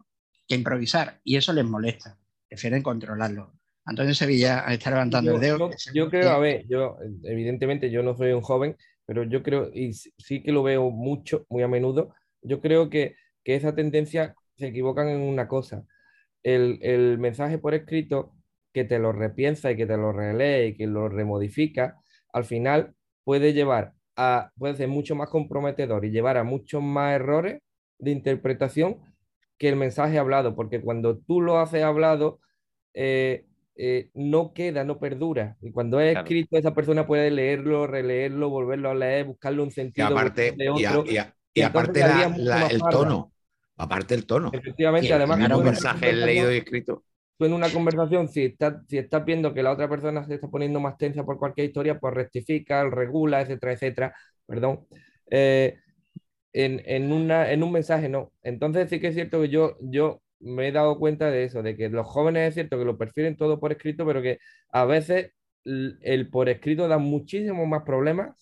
que 0.48 0.56
improvisar 0.56 1.20
y 1.24 1.38
eso 1.38 1.54
les 1.54 1.66
molesta. 1.66 2.18
Prefieren 2.50 2.84
controlarlo. 2.84 3.54
Antonio 3.86 4.16
Sevilla 4.16 4.66
está 4.70 4.90
levantando 4.92 5.32
Yo, 5.32 5.36
el 5.36 5.42
dedo. 5.42 5.58
yo- 5.70 5.76
yo 5.94 6.10
creo, 6.10 6.32
a 6.32 6.40
ver, 6.40 6.66
yo 6.68 6.98
evidentemente 7.24 7.92
yo 7.92 8.04
no 8.04 8.16
soy 8.16 8.32
un 8.32 8.42
joven, 8.42 8.76
pero 9.06 9.24
yo 9.24 9.44
creo, 9.44 9.70
y 9.74 9.94
sí 9.94 10.14
sí 10.18 10.42
que 10.44 10.52
lo 10.52 10.64
veo 10.64 10.90
mucho, 10.92 11.46
muy 11.50 11.64
a 11.64 11.68
menudo, 11.68 12.14
yo 12.42 12.62
creo 12.62 12.90
que, 12.90 13.16
que 13.44 13.56
esa 13.56 13.76
tendencia 13.76 14.36
se 14.58 14.68
equivocan 14.68 15.10
en 15.10 15.22
una 15.22 15.48
cosa. 15.48 15.84
El, 16.44 16.80
el 16.84 17.18
mensaje 17.20 17.58
por 17.60 17.74
escrito 17.74 18.34
que 18.74 18.86
te 18.86 19.00
lo 19.00 19.12
repiensa 19.14 19.72
y 19.72 19.78
que 19.78 19.86
te 19.88 19.98
lo 19.98 20.12
relee 20.14 20.68
y 20.70 20.76
que 20.78 20.88
lo 20.88 21.10
remodifica, 21.10 21.98
al 22.34 22.46
final 22.46 22.96
puede 23.24 23.54
llevar 23.54 23.94
a, 24.16 24.52
puede 24.58 24.76
ser 24.76 24.88
mucho 24.88 25.16
más 25.16 25.30
comprometedor 25.30 26.06
y 26.06 26.12
llevar 26.12 26.38
a 26.38 26.44
muchos 26.44 26.82
más 26.84 27.14
errores 27.16 27.62
de 28.00 28.12
interpretación 28.12 28.98
que 29.58 29.70
el 29.70 29.76
mensaje 29.76 30.18
hablado, 30.20 30.56
porque 30.56 30.82
cuando 30.82 31.18
tú 31.20 31.42
lo 31.42 31.60
haces 31.60 31.84
hablado, 31.84 32.40
eh, 32.94 33.46
eh, 33.76 34.10
no 34.14 34.54
queda, 34.54 34.84
no 34.84 35.00
perdura. 35.00 35.58
Y 35.62 35.72
cuando 35.72 36.00
es 36.00 36.12
Claro. 36.12 36.26
escrito, 36.26 36.58
esa 36.58 36.74
persona 36.76 37.08
puede 37.08 37.32
leerlo, 37.32 37.88
releerlo, 37.88 38.50
volverlo 38.50 38.90
a 38.92 38.96
leer, 38.96 39.26
buscarle 39.26 39.62
un 39.64 39.70
Y 39.70 39.72
sentido 39.72 40.08
aparte, 40.08 40.52
de 40.52 40.66
y, 40.66 40.86
a- 40.86 41.04
y 41.06 41.18
a- 41.18 41.36
y 41.56 41.60
y 41.60 41.64
aparte 41.64 42.00
la- 42.02 42.34
la- 42.38 42.68
el 42.68 42.80
tono. 42.82 43.32
Aparte 43.78 44.14
el 44.14 44.26
tono. 44.28 44.52
Efectivamente, 44.54 45.12
además, 45.14 45.40
pero- 45.42 45.58
una 45.58 45.66
mensaje 45.72 46.14
leído 46.14 46.52
y 46.54 46.58
escrito. 46.58 47.04
Tú 47.38 47.46
en 47.46 47.54
una 47.54 47.70
conversación, 47.72 48.28
si 48.28 48.46
estás, 48.46 48.76
si 48.88 48.98
estás 48.98 49.26
viendo 49.26 49.54
que 49.54 49.64
la 49.64 49.72
otra 49.72 49.90
persona 49.90 50.26
se 50.26 50.36
está 50.36 50.48
poniendo 50.48 50.80
más 50.80 50.98
tensa 50.98 51.24
por 51.24 51.38
cualquier 51.38 51.68
historia, 51.68 52.00
pues 52.00 52.14
rectifica, 52.14 52.90
regula, 52.90 53.42
etcétera, 53.42 53.74
etcétera. 53.74 54.16
Perdón. 54.46 54.86
Eh, 55.30 55.78
en, 56.54 56.82
en, 56.86 57.12
una, 57.12 57.52
en 57.52 57.64
un 57.64 57.72
mensaje 57.72 58.10
no. 58.10 58.32
Entonces 58.44 58.90
sí 58.90 59.00
que 59.00 59.08
es 59.08 59.16
cierto 59.16 59.42
que 59.42 59.50
yo, 59.50 59.78
yo 59.82 60.22
me 60.40 60.68
he 60.68 60.72
dado 60.72 61.00
cuenta 61.00 61.32
de 61.32 61.46
eso, 61.46 61.64
de 61.64 61.76
que 61.76 61.90
los 61.90 62.06
jóvenes 62.06 62.50
es 62.50 62.54
cierto 62.56 62.78
que 62.78 62.86
lo 62.86 62.98
prefieren 62.98 63.36
todo 63.36 63.60
por 63.60 63.72
escrito, 63.72 64.06
pero 64.06 64.22
que 64.22 64.40
a 64.70 64.86
veces 64.86 65.32
el 65.66 66.30
por 66.30 66.50
escrito 66.50 66.88
da 66.88 66.98
muchísimos 66.98 67.68
más 67.68 67.84
problemas 67.84 68.36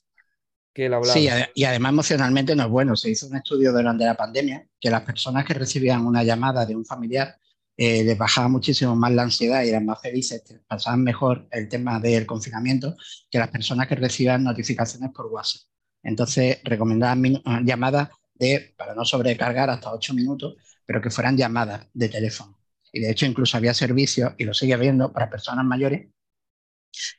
que 0.73 0.87
el 0.87 0.93
hablar. 0.93 1.13
Sí, 1.13 1.29
y 1.53 1.63
además 1.63 1.91
emocionalmente 1.91 2.55
no 2.55 2.63
es 2.63 2.69
bueno. 2.69 2.95
Se 2.95 3.09
hizo 3.09 3.27
un 3.27 3.35
estudio 3.35 3.71
durante 3.71 4.05
la 4.05 4.15
pandemia 4.15 4.65
que 4.79 4.89
las 4.89 5.03
personas 5.03 5.45
que 5.45 5.53
recibían 5.53 6.05
una 6.05 6.23
llamada 6.23 6.65
de 6.65 6.75
un 6.75 6.85
familiar 6.85 7.35
eh, 7.83 8.03
les 8.03 8.15
bajaba 8.15 8.47
muchísimo 8.47 8.95
más 8.95 9.11
la 9.11 9.23
ansiedad 9.23 9.63
y 9.63 9.69
eran 9.69 9.87
más 9.87 9.99
felices, 9.99 10.43
pasaban 10.67 11.01
mejor 11.03 11.47
el 11.49 11.67
tema 11.67 11.99
del 11.99 12.27
confinamiento 12.27 12.95
que 13.27 13.39
las 13.39 13.49
personas 13.49 13.87
que 13.87 13.95
recibían 13.95 14.43
notificaciones 14.43 15.09
por 15.11 15.25
WhatsApp. 15.25 15.63
Entonces, 16.03 16.59
recomendaban 16.63 17.41
llamadas 17.65 18.09
de, 18.35 18.75
para 18.77 18.93
no 18.93 19.03
sobrecargar 19.03 19.71
hasta 19.71 19.91
ocho 19.91 20.13
minutos, 20.13 20.57
pero 20.85 21.01
que 21.01 21.09
fueran 21.09 21.35
llamadas 21.35 21.87
de 21.91 22.07
teléfono. 22.07 22.59
Y 22.93 22.99
de 22.99 23.09
hecho, 23.09 23.25
incluso 23.25 23.57
había 23.57 23.73
servicios, 23.73 24.33
y 24.37 24.43
lo 24.43 24.53
sigue 24.53 24.75
habiendo, 24.75 25.11
para 25.11 25.31
personas 25.31 25.65
mayores 25.65 26.07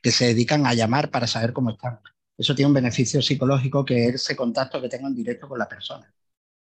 que 0.00 0.12
se 0.12 0.26
dedican 0.26 0.64
a 0.64 0.74
llamar 0.74 1.10
para 1.10 1.26
saber 1.26 1.52
cómo 1.52 1.70
están. 1.70 1.98
Eso 2.38 2.54
tiene 2.54 2.68
un 2.68 2.74
beneficio 2.74 3.20
psicológico 3.20 3.84
que 3.84 4.06
es 4.06 4.14
ese 4.14 4.36
contacto 4.36 4.80
que 4.80 4.88
tengo 4.88 5.08
en 5.08 5.16
directo 5.16 5.48
con 5.48 5.58
la 5.58 5.68
persona. 5.68 6.14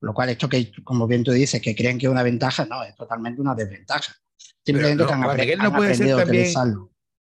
Lo 0.00 0.14
cual, 0.14 0.28
esto 0.28 0.48
que, 0.48 0.72
como 0.84 1.06
bien 1.06 1.24
tú 1.24 1.32
dices, 1.32 1.60
que 1.60 1.74
creen 1.74 1.98
que 1.98 2.06
es 2.06 2.12
una 2.12 2.22
ventaja, 2.22 2.66
no, 2.66 2.82
es 2.84 2.94
totalmente 2.94 3.40
una 3.40 3.54
desventaja. 3.54 4.14
Simplemente 4.64 5.04
no, 5.04 5.16
no 5.16 5.72
puede 5.72 5.94
ser 5.94 6.16
también, 6.16 6.52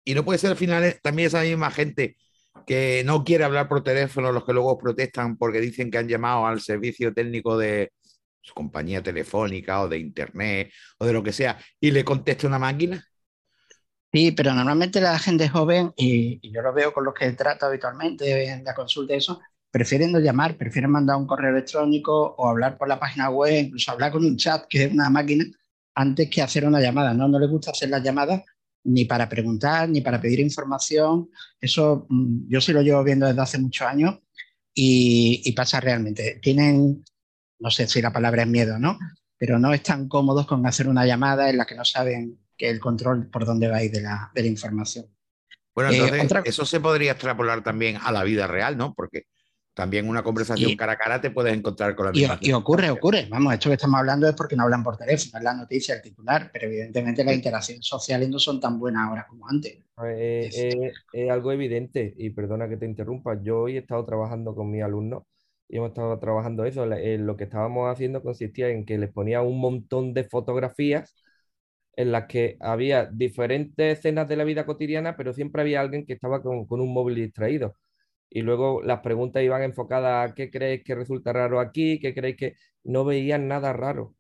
Y 0.04 0.14
no 0.14 0.24
puede 0.24 0.40
ser 0.40 0.52
al 0.52 0.58
final 0.58 1.00
también 1.02 1.28
esa 1.28 1.42
misma 1.42 1.72
gente 1.72 2.18
que 2.66 3.04
no 3.06 3.24
quiere 3.24 3.46
hablar 3.46 3.68
por 3.68 3.84
teléfono, 3.84 4.32
los 4.32 4.46
que 4.46 4.54
luego 4.54 4.78
protestan 4.78 5.38
porque 5.38 5.62
dicen 5.62 5.90
que 5.90 5.98
han 5.98 6.08
llamado 6.08 6.46
al 6.46 6.60
servicio 6.60 7.14
técnico 7.14 7.58
de 7.58 7.94
su 8.42 8.54
compañía 8.54 9.02
telefónica 9.02 9.82
o 9.82 9.90
de 9.90 10.00
internet 10.00 10.72
o 11.00 11.06
de 11.06 11.14
lo 11.14 11.24
que 11.24 11.34
sea 11.34 11.58
y 11.80 11.92
le 11.92 12.04
contesta 12.04 12.48
una 12.48 12.60
máquina. 12.60 13.04
Sí, 14.12 14.32
pero 14.32 14.54
normalmente 14.54 15.02
la 15.02 15.20
gente 15.20 15.50
joven, 15.50 15.94
y, 15.96 16.40
yo 16.52 16.62
lo 16.62 16.74
veo 16.74 16.94
con 16.94 17.04
los 17.04 17.14
que 17.14 17.32
trato 17.34 17.66
habitualmente 17.66 18.50
en 18.50 18.64
la 18.64 18.74
consulta, 18.74 19.14
eso, 19.14 19.40
prefieren 19.78 20.12
no 20.12 20.20
llamar, 20.20 20.58
prefieren 20.58 20.90
mandar 20.90 21.18
un 21.18 21.28
correo 21.28 21.52
electrónico 21.52 22.34
o 22.36 22.50
hablar 22.50 22.80
por 22.80 22.88
la 22.88 23.00
página 23.00 23.30
web, 23.30 23.66
incluso 23.66 23.92
hablar 23.92 24.12
con 24.12 24.26
un 24.26 24.36
chat 24.36 24.66
que 24.68 24.86
es 24.86 24.92
una 24.92 25.08
máquina, 25.12 25.46
antes 25.94 26.32
que 26.32 26.42
hacer 26.42 26.66
una 26.66 26.82
llamada. 26.82 27.14
No, 27.14 27.28
no 27.28 27.38
les 27.38 27.48
gusta 27.48 27.70
hacer 27.70 27.90
las 27.90 28.02
llamadas 28.02 28.42
ni 28.86 29.06
para 29.06 29.30
preguntar, 29.30 29.88
ni 29.88 30.02
para 30.02 30.20
pedir 30.20 30.40
información. 30.40 31.30
Eso 31.62 32.08
mm, 32.10 32.50
yo 32.50 32.60
sí 32.60 32.74
lo 32.74 32.82
llevo 32.82 33.04
viendo 33.04 33.28
desde 33.28 33.40
hace 33.40 33.60
muchos 33.60 33.88
años 33.88 34.18
y, 34.74 35.44
y 35.46 35.52
pasa 35.52 35.80
realmente. 35.80 36.40
Tienen, 36.42 37.06
no 37.60 37.70
sé 37.70 37.88
si 37.88 38.02
la 38.02 38.12
palabra 38.12 38.42
es 38.42 38.48
miedo, 38.48 38.80
¿no? 38.80 38.98
Pero 39.38 39.60
no 39.60 39.76
están 39.76 40.08
cómodos 40.08 40.48
con 40.48 40.66
hacer 40.66 40.88
una 40.88 41.06
llamada 41.06 41.52
en 41.52 41.58
la 41.58 41.68
que 41.68 41.76
no 41.76 41.86
saben 41.86 42.40
que 42.58 42.68
el 42.68 42.80
control 42.80 43.30
por 43.30 43.46
dónde 43.46 43.68
va 43.68 43.78
a 43.78 43.84
ir 43.84 43.92
de 43.92 44.02
la, 44.02 44.32
de 44.34 44.42
la 44.42 44.48
información. 44.48 45.06
Bueno, 45.76 45.92
eh, 45.92 46.20
entonces 46.20 46.56
eso 46.56 46.66
se 46.66 46.80
podría 46.80 47.12
extrapolar 47.12 47.64
también 47.64 47.98
a 48.02 48.12
la 48.12 48.24
vida 48.24 48.48
real, 48.48 48.76
¿no? 48.76 48.96
Porque 48.96 49.28
también 49.78 50.10
una 50.10 50.24
conversación 50.24 50.76
cara 50.76 50.94
a 50.94 50.98
cara 50.98 51.22
te 51.22 51.30
puedes 51.30 51.54
encontrar 51.54 51.96
con 51.96 52.08
la 52.08 52.12
misma. 52.12 52.40
Y, 52.42 52.52
ocurre, 52.52 52.90
ocurre. 52.90 53.28
Vamos, 53.30 53.54
esto 53.54 53.70
que 53.70 53.76
estamos 53.76 54.00
hablando 54.00 54.28
es 54.28 54.34
porque 54.34 54.56
no 54.56 54.64
hablan 54.64 54.84
por 54.84 54.98
teléfono, 54.98 55.38
es 55.38 55.44
la 55.44 55.54
noticia, 55.54 55.94
el 55.94 56.02
titular, 56.02 56.50
pero 56.52 56.66
evidentemente 56.66 57.24
las 57.24 57.36
interacciones 57.36 57.86
sociales 57.86 58.28
no 58.28 58.40
son 58.40 58.60
tan 58.60 58.80
buenas 58.80 59.08
ahora 59.08 59.28
como 59.30 59.48
antes. 59.48 59.78
Eh, 60.04 60.50
eh, 60.52 60.92
es 61.14 61.30
algo 61.30 61.52
evidente, 61.52 62.12
y 62.18 62.32
perdona 62.32 62.68
que 62.68 62.78
te 62.78 62.88
interrumpa, 62.88 63.40
yo 63.44 63.62
hoy 63.62 63.76
he 63.76 63.80
estado 63.80 64.04
trabajando 64.04 64.56
con 64.56 64.72
mis 64.72 64.82
alumnos 64.82 65.24
y 65.70 65.78
hemos 65.78 65.90
estado 65.90 66.18
trabajando 66.18 66.66
eso. 66.66 66.88
Lo 66.88 67.38
que 67.38 67.44
estábamos 67.44 67.88
haciendo 67.92 68.24
consistía 68.24 68.70
en 68.70 68.84
que 68.84 68.98
les 68.98 69.12
ponía 69.12 69.44
un 69.44 69.60
montón 69.60 70.16
de 70.16 70.24
fotografías 70.24 71.14
en 71.96 72.12
las 72.12 72.26
que 72.26 72.58
había 72.60 73.06
diferentes 73.06 74.00
escenas 74.00 74.28
de 74.28 74.38
la 74.38 74.44
vida 74.44 74.66
cotidiana, 74.66 75.16
pero 75.16 75.34
siempre 75.34 75.62
había 75.62 75.82
alguien 75.82 76.06
que 76.06 76.14
estaba 76.14 76.42
con, 76.42 76.66
un 76.70 76.94
móvil 76.94 77.16
distraído. 77.16 77.76
Y 78.30 78.42
luego 78.42 78.82
las 78.84 79.00
preguntas 79.00 79.44
iban 79.44 79.64
enfocadas 79.64 80.32
a 80.32 80.36
qué 80.36 80.50
creéis 80.52 80.84
que 80.84 80.96
resulta 80.96 81.34
raro 81.34 81.60
aquí, 81.60 82.00
qué 82.00 82.14
creéis 82.14 82.38
que 82.38 82.56
no 82.84 83.06
veían 83.06 83.48
nada 83.48 83.74
raro. 83.74 84.16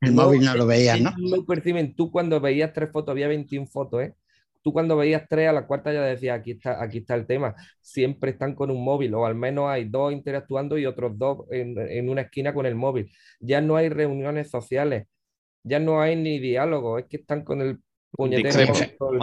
El 0.00 0.12
móvil 0.12 0.44
no 0.44 0.54
lo 0.54 0.66
veían, 0.66 1.02
¿no? 1.02 1.12
No 1.16 1.44
perciben. 1.46 1.94
Tú 1.96 2.10
cuando 2.10 2.40
veías 2.40 2.72
tres 2.72 2.90
fotos, 2.92 3.12
había 3.12 3.28
21 3.28 3.66
fotos, 3.66 4.02
¿eh? 4.02 4.14
Tú 4.62 4.72
cuando 4.72 4.96
veías 4.96 5.24
tres, 5.28 5.48
a 5.48 5.52
la 5.52 5.66
cuarta 5.66 5.92
ya 5.92 6.02
decías, 6.02 6.38
aquí 6.38 6.52
está, 6.52 6.82
aquí 6.82 6.98
está 6.98 7.14
el 7.14 7.26
tema. 7.26 7.54
Siempre 7.80 8.32
están 8.32 8.54
con 8.54 8.70
un 8.70 8.84
móvil, 8.84 9.14
o 9.14 9.24
al 9.24 9.34
menos 9.34 9.68
hay 9.70 9.84
dos 9.88 10.12
interactuando 10.12 10.76
y 10.76 10.86
otros 10.86 11.16
dos 11.16 11.46
en, 11.50 11.78
en 11.78 12.08
una 12.08 12.22
esquina 12.22 12.52
con 12.52 12.66
el 12.66 12.74
móvil. 12.74 13.10
Ya 13.40 13.60
no 13.60 13.76
hay 13.76 13.88
reuniones 13.88 14.50
sociales 14.50 15.06
ya 15.66 15.80
no 15.80 16.00
hay 16.00 16.16
ni 16.16 16.38
diálogo, 16.38 16.98
es 16.98 17.06
que 17.06 17.16
están 17.18 17.44
con 17.44 17.60
el 17.60 17.80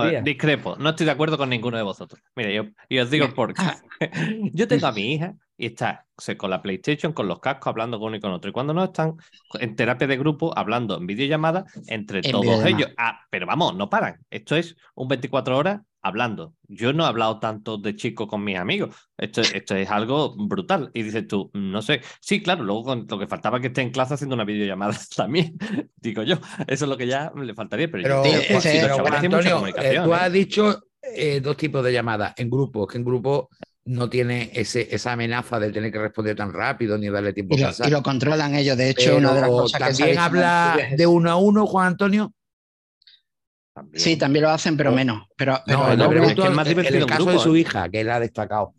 día. 0.09 0.21
Discrepo, 0.21 0.75
no 0.77 0.89
estoy 0.89 1.05
de 1.05 1.11
acuerdo 1.11 1.37
con 1.37 1.49
ninguno 1.49 1.77
de 1.77 1.83
vosotros. 1.83 2.21
Mira, 2.35 2.51
yo, 2.51 3.01
os 3.01 3.09
digo 3.09 3.27
por 3.35 3.53
qué. 3.53 3.63
Yo 4.53 4.67
tengo 4.67 4.87
a 4.87 4.91
mi 4.91 5.13
hija 5.13 5.35
y 5.57 5.67
está 5.67 6.05
con 6.37 6.49
la 6.49 6.61
PlayStation, 6.61 7.13
con 7.13 7.27
los 7.27 7.39
cascos, 7.39 7.67
hablando 7.67 7.99
con 7.99 8.07
uno 8.07 8.17
y 8.17 8.19
con 8.19 8.31
otro. 8.31 8.49
Y 8.49 8.53
cuando 8.53 8.73
no 8.73 8.83
están 8.83 9.15
en 9.59 9.75
terapia 9.75 10.07
de 10.07 10.17
grupo, 10.17 10.57
hablando 10.57 10.97
en 10.97 11.07
videollamada 11.07 11.65
entre 11.87 12.21
todos 12.21 12.65
ellos. 12.65 12.89
Ah, 12.97 13.19
pero 13.29 13.45
vamos, 13.45 13.75
no 13.75 13.89
paran. 13.89 14.19
Esto 14.29 14.55
es 14.55 14.75
un 14.95 15.07
24 15.07 15.57
horas 15.57 15.81
hablando. 16.01 16.53
Yo 16.67 16.93
no 16.93 17.03
he 17.03 17.07
hablado 17.07 17.39
tanto 17.39 17.77
de 17.77 17.95
chico 17.95 18.27
con 18.27 18.43
mis 18.43 18.57
amigos. 18.57 18.95
Esto, 19.17 19.41
esto 19.41 19.75
es 19.75 19.89
algo 19.89 20.35
brutal. 20.35 20.91
Y 20.93 21.03
dices 21.03 21.27
tú, 21.27 21.49
no 21.53 21.81
sé. 21.81 22.01
Sí, 22.19 22.41
claro, 22.43 22.63
luego 22.63 22.95
lo 22.95 23.19
que 23.19 23.27
faltaba 23.27 23.59
que 23.59 23.67
esté 23.67 23.81
en 23.81 23.91
clase 23.91 24.13
haciendo 24.13 24.35
una 24.35 24.45
videollamada 24.45 24.93
también, 25.15 25.57
digo 25.95 26.23
yo. 26.23 26.35
Eso 26.67 26.85
es 26.85 26.89
lo 26.89 26.97
que 26.97 27.07
ya 27.07 27.31
le 27.35 27.53
faltaría. 27.53 27.89
Pero, 27.89 28.23
yo, 28.23 28.31
Antonio, 29.15 29.67
eh, 29.67 30.01
tú 30.03 30.13
has 30.13 30.27
¿eh? 30.27 30.31
dicho 30.31 30.83
eh, 31.01 31.39
dos 31.41 31.57
tipos 31.57 31.83
de 31.83 31.93
llamadas 31.93 32.33
en 32.37 32.49
grupo, 32.49 32.85
que 32.85 32.97
en 32.97 33.05
grupo 33.05 33.49
no 33.85 34.09
tiene 34.09 34.49
ese, 34.53 34.93
esa 34.95 35.11
amenaza 35.11 35.59
de 35.59 35.71
tener 35.71 35.91
que 35.91 35.99
responder 35.99 36.35
tan 36.35 36.53
rápido 36.53 36.97
ni 36.97 37.09
darle 37.09 37.33
tiempo 37.33 37.55
y 37.55 37.59
lo, 37.59 37.69
Y 37.85 37.89
lo 37.89 38.01
controlan 38.01 38.55
ellos. 38.55 38.77
De 38.77 38.89
hecho, 38.89 39.17
una 39.17 39.33
de 39.33 39.41
las 39.41 39.49
cosas 39.49 39.79
también 39.79 40.17
habla 40.17 40.77
de 40.95 41.05
uno 41.05 41.31
a 41.31 41.35
uno, 41.35 41.65
Juan 41.67 41.87
Antonio. 41.87 42.33
Sí, 43.93 44.17
también 44.17 44.43
lo 44.43 44.51
hacen, 44.51 44.77
pero 44.77 44.91
menos. 44.91 45.27
Pero, 45.35 45.59
no, 45.67 45.95
no, 45.95 46.11
es 46.29 46.51
más 46.51 46.67
divertido 46.67 46.99
el, 46.99 47.05
caso 47.07 47.31
de 47.31 47.39
su 47.39 47.55
hija, 47.57 47.89
que 47.89 48.01
él 48.01 48.09
ha 48.11 48.19
destacado. 48.19 48.73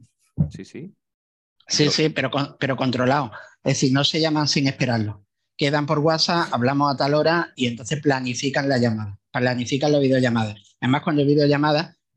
Sí, 0.51 0.65
sí. 0.65 0.95
Sí, 1.67 1.89
sí, 1.89 2.11
pero, 2.11 2.31
pero 2.59 2.77
controlado. 2.77 3.33
Es 3.63 3.75
decir, 3.75 3.93
no 3.93 4.05
se 4.05 4.21
llaman 4.21 4.47
sin 4.47 4.69
esperarlo. 4.69 5.25
Quedan 5.57 5.87
por 5.87 5.99
WhatsApp, 5.99 6.49
hablamos 6.53 6.93
a 6.93 6.97
tal 6.97 7.15
hora 7.15 7.53
y 7.57 7.67
entonces 7.67 8.01
planifican 8.01 8.69
la 8.69 8.79
llamada, 8.79 9.19
planifican 9.33 9.93
la 9.93 9.99
videollamada. 9.99 10.55
Además, 10.81 11.03
cuando 11.03 11.23
hay 11.23 11.29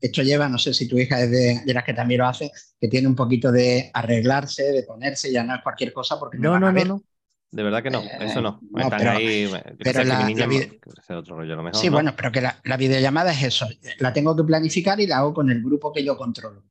esto 0.00 0.22
lleva, 0.22 0.48
no 0.48 0.58
sé 0.58 0.74
si 0.74 0.88
tu 0.88 0.98
hija 0.98 1.20
es 1.22 1.30
de, 1.30 1.74
las 1.74 1.84
que 1.84 1.94
también 1.94 2.20
lo 2.20 2.26
hace, 2.26 2.50
que 2.80 2.88
tiene 2.88 3.08
un 3.08 3.16
poquito 3.16 3.50
de 3.50 3.90
arreglarse, 3.92 4.72
de 4.72 4.82
ponerse, 4.82 5.32
ya 5.32 5.44
no 5.44 5.54
es 5.54 5.62
cualquier 5.62 5.92
cosa 5.92 6.18
porque 6.18 6.38
no, 6.38 6.58
no, 6.58 6.72
no, 6.72 6.84
no. 6.84 7.02
De 7.50 7.62
verdad 7.62 7.82
que 7.82 7.90
no, 7.90 8.02
eh, 8.02 8.18
eso 8.20 8.42
no. 8.42 8.60
pero, 8.74 9.10
ahí, 9.10 9.50
pero 9.82 10.04
la, 10.04 10.28
otro 11.16 11.36
rollo, 11.36 11.56
lo 11.56 11.62
mejor, 11.62 11.80
sí, 11.80 11.88
bueno, 11.88 12.14
pero 12.14 12.30
que 12.30 12.42
la, 12.42 12.76
videollamada 12.76 13.32
es 13.32 13.42
eso. 13.42 13.66
La 14.00 14.12
tengo 14.12 14.36
que 14.36 14.44
planificar 14.44 15.00
y 15.00 15.06
la 15.06 15.18
hago 15.18 15.32
con 15.32 15.50
el 15.50 15.62
grupo 15.62 15.90
que 15.90 16.04
yo 16.04 16.16
controlo. 16.16 16.62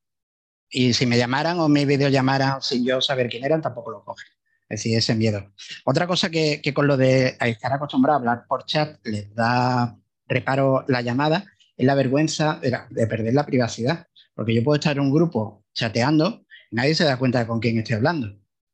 Y 0.69 0.93
si 0.93 1.07
me 1.07 1.17
llamaran 1.17 1.59
o 1.59 1.67
me 1.67 1.85
videollamaran 1.85 2.61
sin 2.61 2.85
yo 2.85 3.01
saber 3.01 3.27
quién 3.27 3.43
eran, 3.43 3.61
tampoco 3.61 3.89
lo 3.89 4.03
cogen. 4.03 4.27
Es 4.69 4.81
decir, 4.81 4.97
ese 4.97 5.15
miedo. 5.15 5.51
Otra 5.85 6.05
cosa 6.05 6.29
que, 6.29 6.61
que 6.61 6.73
con 6.75 6.85
lo 6.85 6.95
de 6.95 7.37
estar 7.39 7.73
acostumbrado 7.73 8.17
a 8.17 8.19
hablar 8.19 8.45
por 8.47 8.65
chat 8.65 8.99
les 9.05 9.33
da 9.33 9.97
reparo 10.27 10.83
la 10.87 11.01
llamada 11.01 11.45
es 11.77 11.85
la 11.85 11.95
vergüenza 11.95 12.59
de, 12.61 12.77
de 12.89 13.07
perder 13.07 13.33
la 13.33 13.45
privacidad. 13.45 14.07
Porque 14.33 14.53
yo 14.53 14.63
puedo 14.63 14.75
estar 14.75 14.97
en 14.97 15.03
un 15.03 15.13
grupo 15.13 15.63
chateando 15.73 16.43
nadie 16.71 16.95
se 16.95 17.03
da 17.03 17.17
cuenta 17.17 17.39
de 17.39 17.47
con 17.47 17.59
quién 17.59 17.77
estoy 17.77 17.95
hablando. 17.95 18.27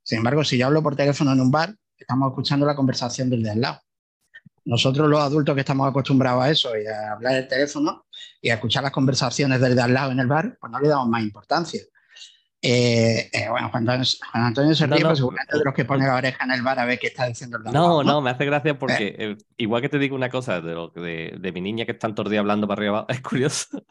Sin 0.03 0.19
embargo, 0.19 0.43
si 0.43 0.57
yo 0.57 0.67
hablo 0.67 0.83
por 0.83 0.95
teléfono 0.95 1.31
en 1.31 1.41
un 1.41 1.51
bar, 1.51 1.75
estamos 1.97 2.29
escuchando 2.29 2.65
la 2.65 2.75
conversación 2.75 3.29
del 3.29 3.43
de 3.43 3.51
al 3.51 3.61
lado. 3.61 3.79
Nosotros 4.65 5.09
los 5.09 5.19
adultos 5.19 5.55
que 5.55 5.61
estamos 5.61 5.89
acostumbrados 5.89 6.43
a 6.43 6.49
eso 6.49 6.77
y 6.77 6.85
a 6.85 7.13
hablar 7.13 7.35
el 7.35 7.47
teléfono 7.47 8.05
y 8.41 8.49
a 8.49 8.55
escuchar 8.55 8.83
las 8.83 8.91
conversaciones 8.91 9.59
del 9.59 9.75
de 9.75 9.81
al 9.81 9.93
lado 9.93 10.11
en 10.11 10.19
el 10.19 10.27
bar, 10.27 10.57
pues 10.59 10.71
no 10.71 10.79
le 10.79 10.87
damos 10.87 11.09
más 11.09 11.21
importancia. 11.21 11.81
Eh, 12.65 13.29
eh, 13.33 13.49
bueno, 13.49 13.69
Juan 13.69 13.89
Antonio, 13.89 14.73
se 14.73 14.87
ríe, 14.87 15.01
no, 15.01 15.07
pues 15.07 15.17
seguramente 15.17 15.57
de 15.57 15.65
los 15.65 15.73
que 15.73 15.83
pone 15.83 16.07
la 16.07 16.15
oreja 16.15 16.45
en 16.45 16.51
el 16.51 16.61
bar 16.61 16.79
a 16.79 16.85
ver 16.85 16.97
qué 16.97 17.07
está 17.07 17.27
diciendo 17.27 17.57
el 17.57 17.63
No, 17.73 18.03
no, 18.03 18.21
me 18.21 18.29
hace 18.29 18.45
gracia 18.45 18.79
porque 18.79 19.15
eh. 19.19 19.37
igual 19.57 19.81
que 19.81 19.89
te 19.89 19.99
digo 19.99 20.15
una 20.15 20.29
cosa 20.29 20.61
de, 20.61 20.73
lo, 20.73 20.87
de, 20.87 21.35
de 21.37 21.51
mi 21.51 21.59
niña 21.59 21.85
que 21.85 21.91
está 21.91 22.15
todo 22.15 22.27
el 22.27 22.31
día 22.31 22.39
hablando 22.39 22.65
para 22.65 22.79
arriba, 22.79 23.05
es 23.09 23.19
curioso 23.19 23.83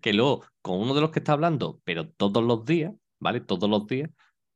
que 0.00 0.12
luego 0.12 0.44
con 0.62 0.78
uno 0.78 0.94
de 0.94 1.00
los 1.00 1.10
que 1.10 1.18
está 1.18 1.32
hablando, 1.32 1.80
pero 1.82 2.08
todos 2.08 2.44
los 2.44 2.64
días, 2.64 2.92
¿vale? 3.18 3.40
Todos 3.40 3.68
los 3.68 3.88
días, 3.88 4.10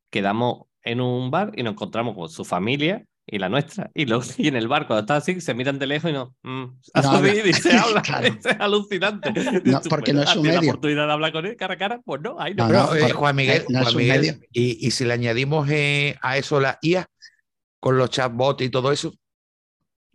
quedamos 0.08 0.66
en 0.82 1.00
un 1.00 1.32
bar 1.32 1.50
y 1.56 1.64
nos 1.64 1.72
encontramos 1.72 2.14
con 2.14 2.28
su 2.28 2.44
familia 2.44 3.04
y 3.26 3.38
la 3.38 3.48
nuestra. 3.48 3.90
Y, 3.94 4.04
luego, 4.06 4.24
y 4.36 4.48
en 4.48 4.56
el 4.56 4.68
bar, 4.68 4.86
cuando 4.86 5.00
está 5.00 5.16
así, 5.16 5.40
se 5.40 5.54
miran 5.54 5.78
de 5.78 5.86
lejos 5.86 6.10
y 6.10 6.14
no. 6.14 6.36
Mm, 6.42 6.64
no 7.02 7.28
y 7.28 7.52
se 7.52 7.72
habla. 7.76 8.02
Es 8.22 8.46
alucinante. 8.58 9.32
No, 9.64 9.80
porque 9.88 10.12
no 10.12 10.22
es 10.22 10.30
su 10.30 10.42
medio. 10.42 10.60
la 10.60 10.68
oportunidad 10.68 11.06
de 11.06 11.12
hablar 11.12 11.32
con 11.32 11.46
él 11.46 11.56
cara 11.56 11.74
a 11.74 11.78
cara? 11.78 12.00
Pues 12.04 12.20
no, 12.20 12.40
ahí 12.40 12.54
no. 12.54 12.68
no, 12.68 12.94
eh, 12.94 13.10
Juan 13.12 13.36
Miguel, 13.36 13.64
Juan 13.64 13.96
Miguel 13.96 14.46
y, 14.52 14.86
y, 14.86 14.90
si 14.90 15.04
le 15.04 15.14
añadimos 15.14 15.68
eh, 15.70 16.16
a 16.20 16.36
eso 16.36 16.60
la 16.60 16.78
IA 16.82 17.06
con 17.80 17.96
los 17.96 18.10
chatbots 18.10 18.64
y 18.64 18.68
todo 18.68 18.92
eso. 18.92 19.14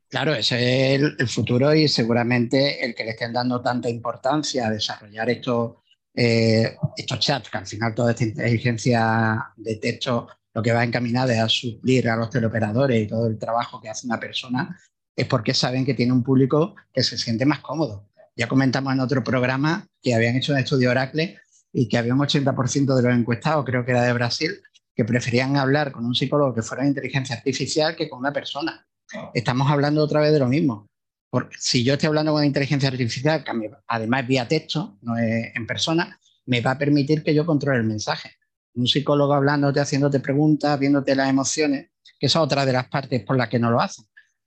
Claro, 0.09 0.33
ese 0.33 0.95
es 0.95 1.01
el, 1.01 1.15
el, 1.19 1.27
futuro 1.27 1.73
y 1.73 1.87
seguramente 1.87 2.83
el 2.83 2.95
que 2.95 3.03
le 3.03 3.11
estén 3.11 3.31
dando 3.31 3.61
tanta 3.61 3.89
importancia 3.89 4.65
a 4.65 4.71
desarrollar 4.71 5.29
esto 5.29 5.83
eh, 6.21 6.75
estos 6.97 7.19
chats, 7.19 7.49
que 7.49 7.57
al 7.57 7.67
final 7.67 7.95
toda 7.95 8.11
esta 8.11 8.23
inteligencia 8.23 9.53
de 9.55 9.75
texto 9.75 10.27
lo 10.53 10.63
que 10.63 10.71
va 10.71 10.83
encaminada 10.83 11.33
es 11.33 11.39
a 11.39 11.49
suplir 11.49 12.09
a 12.09 12.15
los 12.15 12.29
teleoperadores 12.29 13.01
y 13.01 13.07
todo 13.07 13.27
el 13.27 13.37
trabajo 13.37 13.79
que 13.81 13.89
hace 13.89 14.07
una 14.07 14.19
persona, 14.19 14.79
es 15.15 15.27
porque 15.27 15.53
saben 15.53 15.85
que 15.85 15.93
tiene 15.93 16.13
un 16.13 16.23
público 16.23 16.75
que 16.93 17.03
se 17.03 17.17
siente 17.17 17.45
más 17.45 17.59
cómodo. 17.59 18.09
Ya 18.35 18.47
comentamos 18.47 18.93
en 18.93 19.01
otro 19.01 19.23
programa 19.23 19.85
que 20.01 20.15
habían 20.15 20.35
hecho 20.35 20.53
un 20.53 20.59
estudio 20.59 20.91
Oracle 20.91 21.37
y 21.73 21.87
que 21.87 21.97
había 21.97 22.13
un 22.13 22.19
80% 22.19 22.95
de 22.95 23.01
los 23.01 23.13
encuestados, 23.13 23.65
creo 23.65 23.85
que 23.85 23.91
era 23.91 24.03
de 24.03 24.13
Brasil, 24.13 24.61
que 24.95 25.05
preferían 25.05 25.57
hablar 25.57 25.91
con 25.91 26.05
un 26.05 26.15
psicólogo 26.15 26.55
que 26.55 26.61
fuera 26.61 26.83
de 26.83 26.89
inteligencia 26.89 27.35
artificial 27.35 27.95
que 27.95 28.09
con 28.09 28.19
una 28.19 28.33
persona. 28.33 28.85
Estamos 29.33 29.69
hablando 29.69 30.03
otra 30.03 30.21
vez 30.21 30.31
de 30.31 30.39
lo 30.39 30.47
mismo. 30.47 30.87
Porque 31.29 31.55
si 31.59 31.83
yo 31.83 31.93
estoy 31.93 32.07
hablando 32.07 32.33
con 32.33 32.43
inteligencia 32.43 32.89
artificial, 32.89 33.43
que 33.43 33.71
además 33.87 34.27
vía 34.27 34.47
texto, 34.47 34.97
no 35.01 35.17
es 35.17 35.55
en 35.55 35.67
persona, 35.67 36.19
me 36.45 36.61
va 36.61 36.71
a 36.71 36.77
permitir 36.77 37.23
que 37.23 37.35
yo 37.35 37.45
controle 37.45 37.79
el 37.79 37.85
mensaje. 37.85 38.38
Un 38.75 38.87
psicólogo 38.87 39.33
hablándote, 39.33 39.79
haciéndote 39.79 40.19
preguntas, 40.19 40.79
viéndote 40.79 41.15
las 41.15 41.29
emociones, 41.29 41.89
que 42.19 42.27
esa 42.27 42.39
es 42.39 42.43
otra 42.43 42.65
de 42.65 42.73
las 42.73 42.87
partes 42.87 43.23
por 43.23 43.37
las 43.37 43.49
que 43.49 43.59
no 43.59 43.71
lo 43.71 43.81
hacen. 43.81 44.05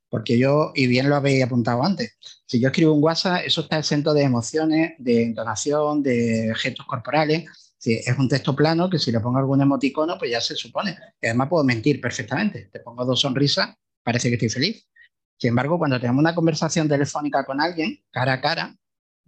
Porque 0.09 0.37
yo, 0.37 0.71
y 0.75 0.87
bien 0.87 1.09
lo 1.09 1.15
habéis 1.15 1.43
apuntado 1.43 1.83
antes, 1.83 2.17
si 2.45 2.59
yo 2.59 2.67
escribo 2.67 2.93
un 2.93 3.03
WhatsApp, 3.03 3.41
eso 3.45 3.61
está 3.61 3.79
exento 3.79 4.13
de 4.13 4.21
emociones, 4.21 4.93
de 4.99 5.23
entonación, 5.23 6.03
de 6.03 6.53
gestos 6.55 6.85
corporales. 6.85 7.45
Si 7.79 7.93
es 7.93 8.17
un 8.17 8.29
texto 8.29 8.55
plano 8.55 8.89
que 8.89 8.99
si 8.99 9.11
le 9.11 9.19
pongo 9.19 9.39
algún 9.39 9.61
emoticono, 9.61 10.17
pues 10.17 10.31
ya 10.31 10.39
se 10.39 10.55
supone. 10.55 10.95
Y 11.21 11.27
además 11.27 11.49
puedo 11.49 11.63
mentir 11.63 11.99
perfectamente. 11.99 12.69
Te 12.71 12.79
pongo 12.79 13.03
dos 13.05 13.19
sonrisas, 13.19 13.75
parece 14.03 14.29
que 14.29 14.35
estoy 14.35 14.49
feliz. 14.49 14.87
Sin 15.37 15.49
embargo, 15.49 15.77
cuando 15.77 15.99
tenemos 15.99 16.19
una 16.19 16.35
conversación 16.35 16.87
telefónica 16.87 17.43
con 17.43 17.59
alguien, 17.59 17.99
cara 18.11 18.33
a 18.33 18.41
cara, 18.41 18.75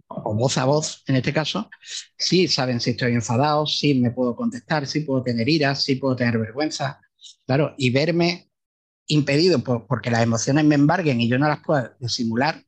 o 0.08 0.34
voz 0.34 0.58
a 0.58 0.64
voz 0.64 1.02
en 1.06 1.16
este 1.16 1.32
caso, 1.32 1.68
sí 2.16 2.48
saben 2.48 2.80
si 2.80 2.90
estoy 2.90 3.12
enfadado, 3.12 3.66
sí 3.66 3.94
me 3.94 4.10
puedo 4.10 4.36
contestar, 4.36 4.86
sí 4.86 5.00
puedo 5.00 5.22
tener 5.22 5.48
ira, 5.48 5.74
sí 5.74 5.96
puedo 5.96 6.16
tener 6.16 6.38
vergüenza. 6.38 7.00
Claro, 7.46 7.74
y 7.76 7.90
verme 7.90 8.50
impedido 9.08 9.62
porque 9.62 10.10
las 10.10 10.22
emociones 10.22 10.64
me 10.64 10.74
embarguen 10.74 11.20
y 11.20 11.28
yo 11.28 11.38
no 11.38 11.48
las 11.48 11.60
puedo 11.64 11.92
disimular, 12.00 12.62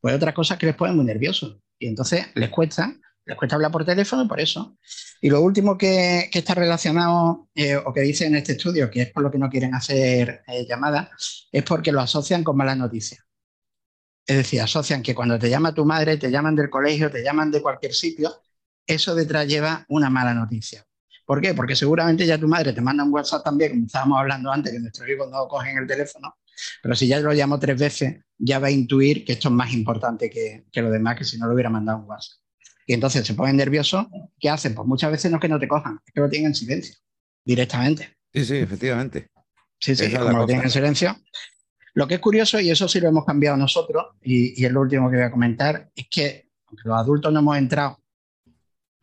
pues 0.00 0.14
otras 0.14 0.34
cosas 0.34 0.58
que 0.58 0.66
les 0.66 0.76
ponen 0.76 0.96
muy 0.96 1.04
nerviosos. 1.04 1.58
Y 1.78 1.88
entonces 1.88 2.26
les 2.34 2.50
cuesta, 2.50 2.94
les 3.24 3.36
cuesta 3.36 3.56
hablar 3.56 3.70
por 3.70 3.84
teléfono 3.84 4.26
por 4.26 4.40
eso. 4.40 4.76
Y 5.20 5.30
lo 5.30 5.40
último 5.40 5.76
que, 5.76 6.30
está 6.32 6.54
relacionado 6.54 7.48
eh, 7.54 7.76
o 7.76 7.92
que 7.92 8.00
dice 8.00 8.26
en 8.26 8.36
este 8.36 8.52
estudio, 8.52 8.90
que 8.90 9.02
es 9.02 9.12
por 9.12 9.22
lo 9.22 9.30
que 9.30 9.38
no 9.38 9.50
quieren 9.50 9.74
hacer 9.74 10.42
eh, 10.46 10.66
llamadas, 10.68 11.48
es 11.50 11.62
porque 11.62 11.92
lo 11.92 12.00
asocian 12.00 12.44
con 12.44 12.56
malas 12.56 12.76
noticias. 12.76 13.25
Es 14.26 14.36
decir, 14.36 14.60
asocian 14.60 15.02
que 15.02 15.14
cuando 15.14 15.38
te 15.38 15.48
llama 15.48 15.72
tu 15.72 15.84
madre, 15.84 16.16
te 16.16 16.30
llaman 16.30 16.56
del 16.56 16.68
colegio, 16.68 17.10
te 17.10 17.22
llaman 17.22 17.50
de 17.50 17.62
cualquier 17.62 17.94
sitio, 17.94 18.42
eso 18.86 19.14
detrás 19.14 19.46
lleva 19.46 19.84
una 19.88 20.10
mala 20.10 20.34
noticia. 20.34 20.84
¿Por 21.24 21.40
qué? 21.40 21.54
Porque 21.54 21.76
seguramente 21.76 22.26
ya 22.26 22.38
tu 22.38 22.48
madre 22.48 22.72
te 22.72 22.80
manda 22.80 23.04
un 23.04 23.12
WhatsApp 23.12 23.44
también, 23.44 23.72
como 23.72 23.86
estábamos 23.86 24.18
hablando 24.20 24.50
antes, 24.50 24.72
que 24.72 24.78
nuestros 24.80 25.08
hijos 25.08 25.28
no 25.30 25.46
cogen 25.48 25.78
el 25.78 25.86
teléfono, 25.86 26.36
pero 26.82 26.94
si 26.94 27.06
ya 27.06 27.20
lo 27.20 27.32
llamo 27.32 27.58
tres 27.58 27.78
veces, 27.78 28.16
ya 28.38 28.58
va 28.58 28.68
a 28.68 28.70
intuir 28.70 29.24
que 29.24 29.32
esto 29.32 29.48
es 29.48 29.54
más 29.54 29.72
importante 29.72 30.30
que, 30.30 30.64
que 30.72 30.82
lo 30.82 30.90
demás, 30.90 31.16
que 31.16 31.24
si 31.24 31.38
no 31.38 31.46
lo 31.46 31.54
hubiera 31.54 31.70
mandado 31.70 31.98
un 31.98 32.04
WhatsApp. 32.06 32.38
Y 32.86 32.94
entonces 32.94 33.26
se 33.26 33.34
ponen 33.34 33.56
nerviosos, 33.56 34.06
¿qué 34.38 34.48
hacen? 34.48 34.74
Pues 34.74 34.86
muchas 34.86 35.10
veces 35.10 35.30
no 35.30 35.38
es 35.38 35.40
que 35.40 35.48
no 35.48 35.58
te 35.58 35.66
cojan, 35.66 35.98
es 36.06 36.12
que 36.12 36.20
lo 36.20 36.28
tienen 36.28 36.48
en 36.48 36.54
silencio, 36.54 36.94
directamente. 37.44 38.16
Sí, 38.32 38.44
sí, 38.44 38.56
efectivamente. 38.58 39.28
Sí, 39.80 39.96
sí, 39.96 40.12
como 40.12 40.38
lo 40.38 40.46
tienen 40.46 40.64
en 40.64 40.70
silencio. 40.70 41.16
Lo 41.96 42.06
que 42.06 42.16
es 42.16 42.20
curioso, 42.20 42.60
y 42.60 42.68
eso 42.68 42.86
sí 42.88 43.00
lo 43.00 43.08
hemos 43.08 43.24
cambiado 43.24 43.56
nosotros, 43.56 44.04
y, 44.22 44.62
es 44.62 44.70
lo 44.70 44.82
último 44.82 45.08
que 45.08 45.16
voy 45.16 45.24
a 45.24 45.30
comentar, 45.30 45.90
es 45.96 46.06
que 46.10 46.50
aunque 46.66 46.86
los 46.86 46.98
adultos 46.98 47.32
no 47.32 47.40
hemos 47.40 47.56
entrado 47.56 47.98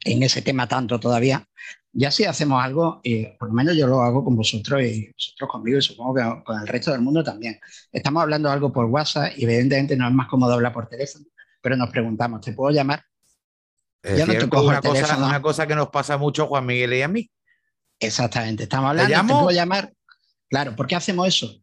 en 0.06 0.22
ese 0.22 0.44
tema 0.44 0.68
tanto 0.68 1.00
todavía, 1.00 1.44
ya 1.92 2.12
sí 2.12 2.24
hacemos 2.24 2.64
algo, 2.64 3.01
y 3.01 3.25
por 3.25 3.48
lo 3.48 3.56
menos 3.56 3.75
yo 3.75 3.88
lo 3.88 4.03
hago 4.03 4.24
con 4.24 4.36
vosotros 4.36 4.84
y 4.84 5.12
vosotros 5.12 5.50
conmigo 5.50 5.79
y 5.79 5.82
supongo 5.82 6.14
que 6.14 6.44
con 6.44 6.62
el 6.62 6.68
resto 6.68 6.92
del 6.92 7.01
mundo 7.01 7.24
también. 7.24 7.60
Estamos 7.92 8.22
hablando 8.22 8.51
algo 8.51 8.72
por 8.72 8.86
WhatsApp 8.86 9.34
y 9.38 9.46
evidentemente 9.46 9.98
no 9.98 10.08
es 10.08 10.14
más 10.14 10.27
cómodo 10.27 10.53
hablar 10.53 10.72
por 10.72 10.88
teléfono, 10.88 11.25
pero 11.62 11.75
nos 11.75 11.90
preguntamos, 11.90 12.42
¿te 12.42 12.53
puedo 12.53 12.70
llamar? 12.70 13.03
ya 14.03 14.27
no 14.27 14.34
te 14.34 14.48
cojo 14.48 14.68
una, 14.68 14.82
cosa, 14.82 15.18
una 15.18 15.42
cosa 15.42 15.66
que 15.66 15.74
nos 15.74 15.90
pasa 15.90 16.20
mucho 16.20 16.46
Juan 16.46 16.68
Miguel 16.68 16.94
y 16.94 17.01
a 17.01 17.08
mí. 17.08 17.32
Exactamente, 18.00 18.64
estamos 18.64 18.92
hablando, 18.92 19.20
¿te, 19.20 19.34
puedo 19.34 19.50
llamar? 19.50 19.92
Claro, 20.48 20.75
¿por 20.75 20.86
qué 20.86 20.96
hacemos 20.96 21.27
eso? 21.27 21.63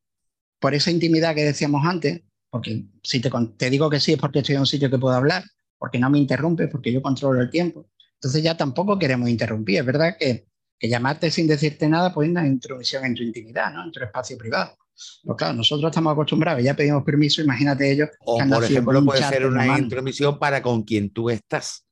Por 0.61 0.75
esa 0.75 0.91
intimidad 0.91 1.35
que 1.35 1.45
decíamos 1.45 1.85
antes, 1.85 2.23
porque 2.51 2.85
si 3.03 3.21
te, 3.21 3.31
te 3.57 3.71
digo 3.71 3.91
que 3.91 3.99
sí 3.99 4.13
es 4.13 4.19
porque 4.19 4.41
estoy 4.41 4.55
en 4.55 4.61
un 4.61 4.67
sitio 4.67 4.91
que 4.91 4.99
puedo 4.99 5.15
hablar, 5.15 5.43
porque 5.79 5.99
no 5.99 6.11
me 6.11 6.19
interrumpe, 6.19 6.69
porque 6.69 6.93
yo 6.93 7.03
controlo 7.03 7.41
el 7.41 7.51
tiempo. 7.51 7.89
Entonces 8.15 8.43
ya 8.43 8.57
tampoco 8.57 8.99
queremos 8.99 9.29
interrumpir. 9.29 9.79
Es 9.79 9.87
verdad 9.87 10.17
que, 10.19 10.47
que 10.79 10.89
llamarte 10.89 11.31
sin 11.31 11.47
decirte 11.47 11.89
nada 11.89 12.13
pues 12.13 12.29
una 12.29 12.47
intromisión 12.47 13.05
en 13.05 13.15
tu 13.15 13.23
intimidad, 13.23 13.73
¿no? 13.73 13.85
en 13.85 13.91
tu 13.91 14.01
espacio 14.01 14.37
privado. 14.37 14.77
Pues 15.25 15.37
claro, 15.39 15.55
nosotros 15.55 15.91
estamos 15.91 16.13
acostumbrados, 16.13 16.63
ya 16.63 16.75
pedimos 16.75 17.03
permiso, 17.05 17.41
imagínate 17.41 17.91
ellos. 17.91 18.11
O 18.21 18.39
por 18.39 18.65
ejemplo, 18.65 19.05
puede 19.05 19.23
ser 19.23 19.47
una 19.47 19.79
intromisión 19.79 20.39
para 20.39 20.61
con 20.63 20.83
quien 20.83 21.11
tú 21.11 21.31
estás. 21.31 21.87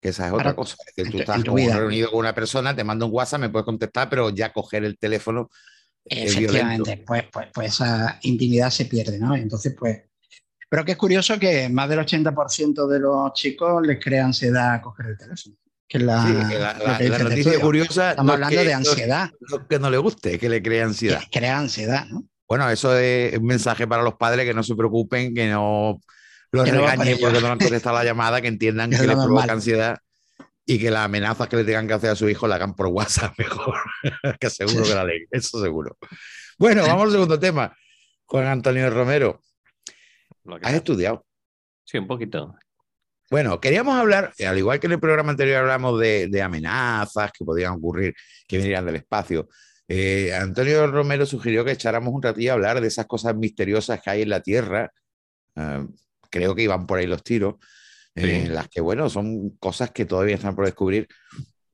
Que 0.00 0.10
esa 0.10 0.28
es 0.28 0.32
otra 0.32 0.54
cosa. 0.54 0.76
Es 0.94 1.10
tú 1.10 1.18
estás 1.18 1.42
reunido 1.42 2.10
con 2.10 2.20
una 2.20 2.34
persona, 2.34 2.76
te 2.76 2.84
manda 2.84 3.06
un 3.06 3.12
WhatsApp, 3.12 3.40
me 3.40 3.48
puedes 3.48 3.64
contestar, 3.64 4.08
pero 4.08 4.30
ya 4.30 4.52
coger 4.52 4.84
el 4.84 4.98
teléfono. 4.98 5.48
Efectivamente, 6.04 7.02
pues, 7.06 7.24
pues, 7.32 7.48
pues 7.52 7.68
esa 7.68 8.18
intimidad 8.22 8.70
se 8.70 8.84
pierde, 8.84 9.18
¿no? 9.18 9.34
Entonces, 9.34 9.74
pues. 9.78 10.02
Pero 10.68 10.84
que 10.84 10.92
es 10.92 10.98
curioso 10.98 11.38
que 11.38 11.68
más 11.68 11.88
del 11.88 12.00
80% 12.00 12.86
de 12.88 12.98
los 12.98 13.32
chicos 13.32 13.86
les 13.86 14.02
crea 14.02 14.24
ansiedad 14.24 14.80
coger 14.82 15.06
el 15.06 15.18
teléfono. 15.18 15.56
Que 15.86 15.98
la, 15.98 16.98
la, 16.98 17.18
noticia 17.18 17.60
curiosa. 17.60 18.10
Estamos 18.10 18.34
hablando 18.34 18.64
de 18.64 18.74
ansiedad. 18.74 19.30
que 19.68 19.78
no 19.78 19.90
le 19.90 19.98
guste, 19.98 20.38
que 20.38 20.48
le 20.48 20.62
crea 20.62 20.86
ansiedad. 20.86 21.20
Que 21.20 21.38
crea 21.38 21.58
ansiedad, 21.58 22.06
¿no? 22.06 22.24
Bueno, 22.48 22.68
eso 22.68 22.96
es 22.98 23.38
un 23.38 23.46
mensaje 23.46 23.86
para 23.86 24.02
los 24.02 24.14
padres 24.14 24.44
que 24.46 24.54
no 24.54 24.62
se 24.62 24.74
preocupen, 24.74 25.34
que 25.34 25.48
no 25.48 26.00
los 26.52 26.70
regañen 26.70 27.18
porque 27.20 27.40
no 27.40 27.48
han 27.48 27.58
contestado 27.58 27.96
la 27.96 28.04
llamada, 28.04 28.40
que 28.40 28.48
entiendan 28.48 28.90
que, 28.90 29.06
les 29.06 29.16
provoca 29.16 29.52
ansiedad 29.52 29.98
y 30.66 30.78
que 30.78 30.90
las 30.90 31.04
amenazas 31.04 31.48
que 31.48 31.56
le 31.56 31.64
tengan 31.64 31.86
que 31.86 31.94
hacer 31.94 32.10
a 32.10 32.16
su 32.16 32.28
hijo 32.28 32.48
la 32.48 32.56
hagan 32.56 32.74
por 32.74 32.86
WhatsApp 32.86 33.34
mejor, 33.38 33.78
que 34.40 34.50
seguro 34.50 34.84
que 34.84 34.94
la 34.94 35.04
ley, 35.04 35.24
eso 35.30 35.60
seguro. 35.60 35.96
Bueno, 36.58 36.82
vamos 36.82 37.06
al 37.06 37.12
segundo 37.12 37.38
tema. 37.38 37.76
Juan 38.26 38.46
Antonio 38.46 38.88
Romero, 38.90 39.40
¿has 40.62 40.74
estudiado? 40.74 41.26
Sí, 41.84 41.98
un 41.98 42.06
poquito. 42.06 42.54
Bueno, 43.30 43.60
queríamos 43.60 43.94
hablar, 43.94 44.32
al 44.46 44.58
igual 44.58 44.80
que 44.80 44.86
en 44.86 44.92
el 44.92 45.00
programa 45.00 45.30
anterior 45.30 45.58
hablamos 45.58 45.98
de, 46.00 46.42
amenazas 46.42 47.32
que 47.32 47.44
podían 47.44 47.74
ocurrir, 47.74 48.14
que 48.46 48.58
vinieran 48.58 48.86
del 48.86 48.96
espacio. 48.96 49.48
Eh, 49.88 50.32
Antonio 50.34 50.86
Romero 50.86 51.26
sugirió 51.26 51.64
que 51.64 51.72
echáramos 51.72 52.14
un 52.14 52.22
ratillo 52.22 52.52
a 52.52 52.54
hablar 52.54 52.80
de 52.80 52.88
esas 52.88 53.06
cosas 53.06 53.34
misteriosas 53.36 54.00
que 54.02 54.10
hay 54.10 54.22
en 54.22 54.30
la 54.30 54.40
Tierra, 54.40 54.90
ah, 55.56 55.86
creo 56.30 56.54
que 56.54 56.62
iban 56.62 56.86
por 56.86 56.98
ahí 56.98 57.06
los 57.06 57.22
tiros, 57.22 57.56
en 58.14 58.54
las 58.54 58.68
que, 58.68 58.80
bueno, 58.80 59.10
son 59.10 59.50
cosas 59.58 59.90
que 59.90 60.04
todavía 60.04 60.36
están 60.36 60.54
por 60.54 60.64
descubrir 60.64 61.08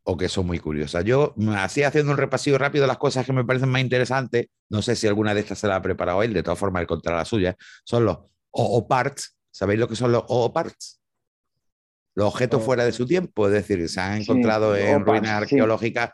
o 0.03 0.16
que 0.16 0.29
son 0.29 0.46
muy 0.46 0.59
curiosas. 0.59 1.05
Yo 1.05 1.35
así 1.57 1.83
haciendo 1.83 2.12
un 2.12 2.18
repasillo 2.18 2.59
rápido 2.59 2.83
de 2.83 2.88
las 2.88 2.98
cosas 2.98 3.26
que 3.26 3.33
me 3.33 3.44
parecen 3.44 3.68
más 3.68 3.83
interesantes, 3.83 4.46
no 4.68 4.83
sé 4.83 4.96
si 4.96 5.07
alguna 5.07 5.35
de 5.35 5.40
estas 5.40 5.59
se 5.59 5.68
la 5.68 5.76
ha 5.76 5.83
preparado 5.83 6.22
él, 6.22 6.33
de 6.33 6.42
todas 6.42 6.59
formas 6.59 6.81
él 6.81 6.87
contra 6.87 7.16
la 7.16 7.24
suya, 7.24 7.57
son 7.85 8.05
los 8.05 8.18
OO-parts. 8.50 9.37
¿Sabéis 9.50 9.81
lo 9.81 9.88
que 9.88 9.96
son 9.96 10.12
los 10.12 10.24
OO-parts? 10.29 11.00
Los 12.14 12.29
objetos 12.29 12.62
fuera 12.62 12.85
de 12.85 12.92
su 12.92 13.07
tiempo, 13.07 13.46
es 13.46 13.53
decir, 13.53 13.88
se 13.88 14.00
han 14.00 14.22
encontrado 14.22 14.76
en 14.76 15.05
ruinas 15.05 15.42
arqueológicas 15.42 16.11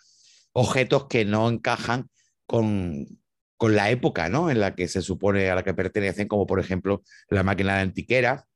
objetos 0.53 1.07
que 1.07 1.27
no 1.27 1.49
encajan 1.51 2.09
con, 2.47 3.07
con 3.59 3.77
la 3.77 3.91
época 3.91 4.31
¿no? 4.31 4.51
en 4.51 4.59
la 4.59 4.75
que 4.75 4.89
se 4.89 5.03
supone 5.03 5.51
a 5.51 5.55
la 5.55 5.63
que 5.63 5.75
pertenecen, 5.75 6.29
como 6.29 6.47
por 6.47 6.61
ejemplo 6.61 7.03
la 7.29 7.43
máquina 7.43 7.77
de 7.77 7.83
antiquera, 7.83 8.47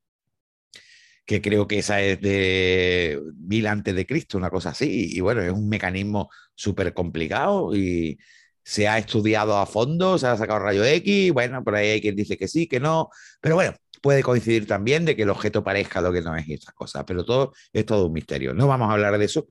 que 1.25 1.41
creo 1.41 1.67
que 1.67 1.79
esa 1.79 2.01
es 2.01 2.19
de 2.21 3.21
mil 3.37 3.67
antes 3.67 3.95
de 3.95 4.05
Cristo, 4.05 4.37
una 4.37 4.49
cosa 4.49 4.69
así. 4.69 5.15
Y, 5.15 5.19
bueno, 5.21 5.41
es 5.41 5.51
un 5.51 5.69
mecanismo 5.69 6.29
súper 6.55 6.93
complicado 6.93 7.75
y 7.75 8.17
se 8.63 8.87
ha 8.87 8.97
estudiado 8.97 9.57
a 9.57 9.65
fondo, 9.65 10.17
se 10.17 10.27
ha 10.27 10.37
sacado 10.37 10.59
rayo 10.59 10.83
X, 10.83 11.31
bueno, 11.33 11.63
por 11.63 11.75
ahí 11.75 11.89
hay 11.89 12.01
quien 12.01 12.15
dice 12.15 12.37
que 12.37 12.47
sí, 12.47 12.67
que 12.67 12.79
no, 12.79 13.09
pero 13.39 13.55
bueno, 13.55 13.73
puede 14.01 14.23
coincidir 14.23 14.67
también 14.67 15.05
de 15.05 15.15
que 15.15 15.23
el 15.23 15.29
objeto 15.29 15.63
parezca 15.63 16.01
lo 16.01 16.11
que 16.11 16.21
no 16.21 16.35
es 16.35 16.47
y 16.47 16.53
estas 16.53 16.73
cosas, 16.73 17.03
pero 17.05 17.25
todo 17.25 17.53
es 17.73 17.85
todo 17.85 18.07
un 18.07 18.13
misterio. 18.13 18.53
No 18.53 18.67
vamos 18.67 18.89
a 18.89 18.93
hablar 18.93 19.17
de 19.17 19.25
eso, 19.25 19.47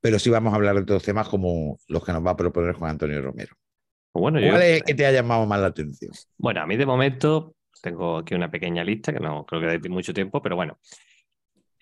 pero 0.00 0.18
sí 0.18 0.30
vamos 0.30 0.52
a 0.52 0.56
hablar 0.56 0.74
de 0.74 0.82
otros 0.82 1.02
temas 1.02 1.28
como 1.28 1.78
los 1.88 2.04
que 2.04 2.12
nos 2.12 2.24
va 2.24 2.32
a 2.32 2.36
proponer 2.36 2.74
Juan 2.74 2.92
Antonio 2.92 3.20
Romero. 3.20 3.54
Bueno, 4.12 4.38
¿Cuál 4.38 4.62
es 4.62 4.82
que 4.84 4.94
te 4.94 5.06
ha 5.06 5.12
llamado 5.12 5.44
más 5.44 5.60
la 5.60 5.66
atención? 5.68 6.12
Bueno, 6.38 6.60
a 6.60 6.66
mí 6.66 6.76
de 6.76 6.86
momento 6.86 7.56
tengo 7.82 8.18
aquí 8.18 8.34
una 8.34 8.50
pequeña 8.50 8.84
lista 8.84 9.12
que 9.12 9.20
no 9.20 9.44
creo 9.46 9.60
que 9.60 9.78
dé 9.78 9.88
mucho 9.88 10.14
tiempo, 10.14 10.40
pero 10.42 10.56
bueno. 10.56 10.78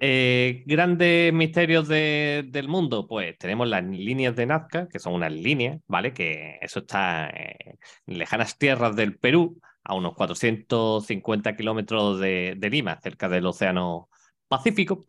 Eh, 0.05 0.65
grandes 0.67 1.33
misterios 1.33 1.87
del 1.87 2.67
mundo, 2.69 3.07
pues 3.07 3.39
tenemos 3.39 3.69
las 3.69 3.85
líneas 3.85 4.35
de 4.35 4.47
Nazca, 4.47 4.89
que 4.89 4.99
son 4.99 5.15
unas 5.15 5.33
líneas, 5.33 5.79
¿vale? 5.87 6.13
Que 6.13 6.59
eso 6.61 6.81
está 6.81 7.31
en 7.31 7.79
lejanas 8.19 8.59
tierras 8.59 8.97
del 8.97 9.17
Perú, 9.17 9.61
a 9.85 9.95
unos 9.95 10.15
450 10.15 11.57
kilómetros 11.57 12.19
de, 12.21 12.55
de 12.59 12.71
Lima, 12.71 12.99
cerca 13.01 13.29
del 13.29 13.47
Océano 13.47 14.09
Pacífico. 14.49 15.05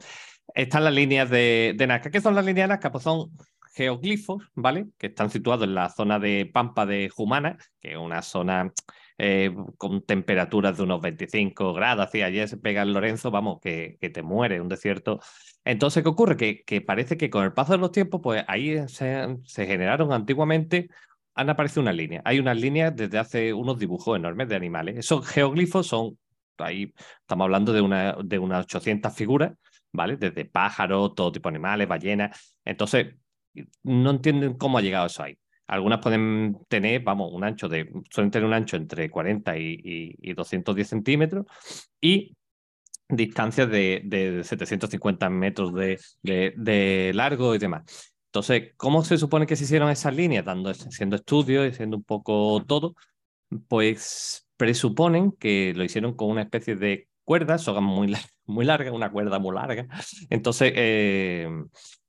están 0.54 0.84
las 0.84 0.94
líneas 0.94 1.30
de, 1.30 1.74
de 1.76 1.88
Nazca. 1.88 2.12
¿Qué 2.12 2.22
son 2.22 2.36
las 2.36 2.46
líneas 2.46 2.66
de 2.68 2.74
Nazca? 2.76 2.92
Pues 2.92 3.04
son 3.04 3.32
geoglifos, 3.74 4.44
¿vale? 4.54 4.88
Que 4.98 5.08
están 5.08 5.30
situados 5.30 5.64
en 5.64 5.76
la 5.76 5.90
zona 5.90 6.20
de 6.20 6.50
Pampa 6.52 6.86
de 6.86 7.10
Jumana, 7.10 7.58
que 7.82 7.94
es 7.94 7.98
una 7.98 8.22
zona 8.22 8.72
eh, 9.18 9.56
con 9.78 10.02
temperaturas 10.06 10.78
de 10.78 10.84
unos 10.84 11.02
25 11.02 11.74
grados. 11.74 12.08
Así, 12.08 12.22
ayer 12.22 12.48
se 12.48 12.58
pega 12.58 12.82
el 12.82 12.94
Lorenzo, 12.94 13.32
vamos, 13.32 13.60
que, 13.62 13.98
que, 14.02 14.10
te 14.10 14.22
muere, 14.24 14.62
un 14.62 14.70
desierto. 14.70 15.20
Entonces, 15.66 16.04
¿qué 16.04 16.10
ocurre? 16.10 16.38
Que, 16.38 16.64
que, 16.64 16.82
parece 16.82 17.18
que 17.18 17.30
con 17.30 17.44
el 17.44 17.54
paso 17.54 17.74
de 17.74 17.80
los 17.80 17.92
tiempos, 17.92 18.22
pues 18.24 18.44
ahí 18.48 18.88
se, 18.88 19.38
se 19.46 19.66
generaron 19.66 20.12
antiguamente 20.14 20.90
han 21.36 21.50
aparecido 21.50 21.82
unas 21.82 21.96
líneas. 21.96 22.22
Hay 22.26 22.40
unas 22.40 22.58
líneas 22.58 22.96
desde 22.96 23.18
hace 23.18 23.54
unos 23.54 23.80
dibujos 23.80 24.18
enormes 24.18 24.48
de 24.50 24.56
animales. 24.56 24.98
Esos 24.98 25.28
geoglifos 25.28 25.88
son, 25.88 26.18
ahí 26.58 26.94
estamos 27.22 27.46
hablando 27.46 27.74
de, 27.74 27.82
una, 27.82 28.16
de 28.24 28.40
unas 28.40 28.66
800 28.66 29.14
figuras, 29.14 29.54
¿vale? 29.92 30.18
Desde 30.18 30.46
pájaros, 30.46 31.16
todo 31.16 31.32
tipo 31.32 31.50
de 31.50 31.56
animales, 31.56 31.88
ballenas. 31.88 32.58
Entonces, 32.66 33.16
no 33.84 34.12
entienden 34.12 34.56
cómo 34.56 34.78
ha 34.78 34.82
llegado 34.82 35.08
eso 35.08 35.24
ahí. 35.24 35.38
Algunas 35.68 36.00
pueden 36.00 36.58
tener, 36.68 37.02
vamos, 37.02 37.32
un 37.32 37.44
ancho 37.44 37.70
de, 37.70 37.90
suelen 38.10 38.32
tener 38.32 38.46
un 38.46 38.54
ancho 38.54 38.76
entre 38.76 39.10
40 39.10 39.58
y, 39.58 40.18
y, 40.22 40.34
210 40.34 40.88
centímetros 40.88 41.46
y 42.02 42.36
distancias 43.08 43.70
de, 43.70 44.02
de 44.06 44.44
750 44.44 45.30
metros 45.30 45.74
de, 45.74 46.00
de, 46.22 47.12
largo 47.14 47.56
y 47.56 47.60
demás. 47.60 48.14
Entonces, 48.28 48.74
¿cómo 48.78 49.04
se 49.04 49.18
supone 49.18 49.46
que 49.46 49.56
se 49.56 49.64
hicieron 49.64 49.90
esas 49.90 50.16
líneas? 50.16 50.46
Dando, 50.46 50.72
estudios 50.72 51.66
y 51.66 51.70
haciendo 51.70 51.98
un 51.98 52.04
poco 52.04 52.64
todo, 52.68 52.96
pues 53.68 54.48
presuponen 54.58 55.32
que 55.34 55.74
lo 55.76 55.84
hicieron 55.84 56.16
con 56.16 56.30
una 56.30 56.42
especie 56.42 56.76
de 56.76 57.08
cuerda, 57.24 57.58
son 57.58 57.84
muy, 57.84 58.16
muy 58.46 58.66
larga, 58.66 58.92
una 58.92 59.12
cuerda 59.12 59.40
muy 59.40 59.56
larga. 59.56 59.88
Entonces, 60.30 60.74
eh, 60.76 61.48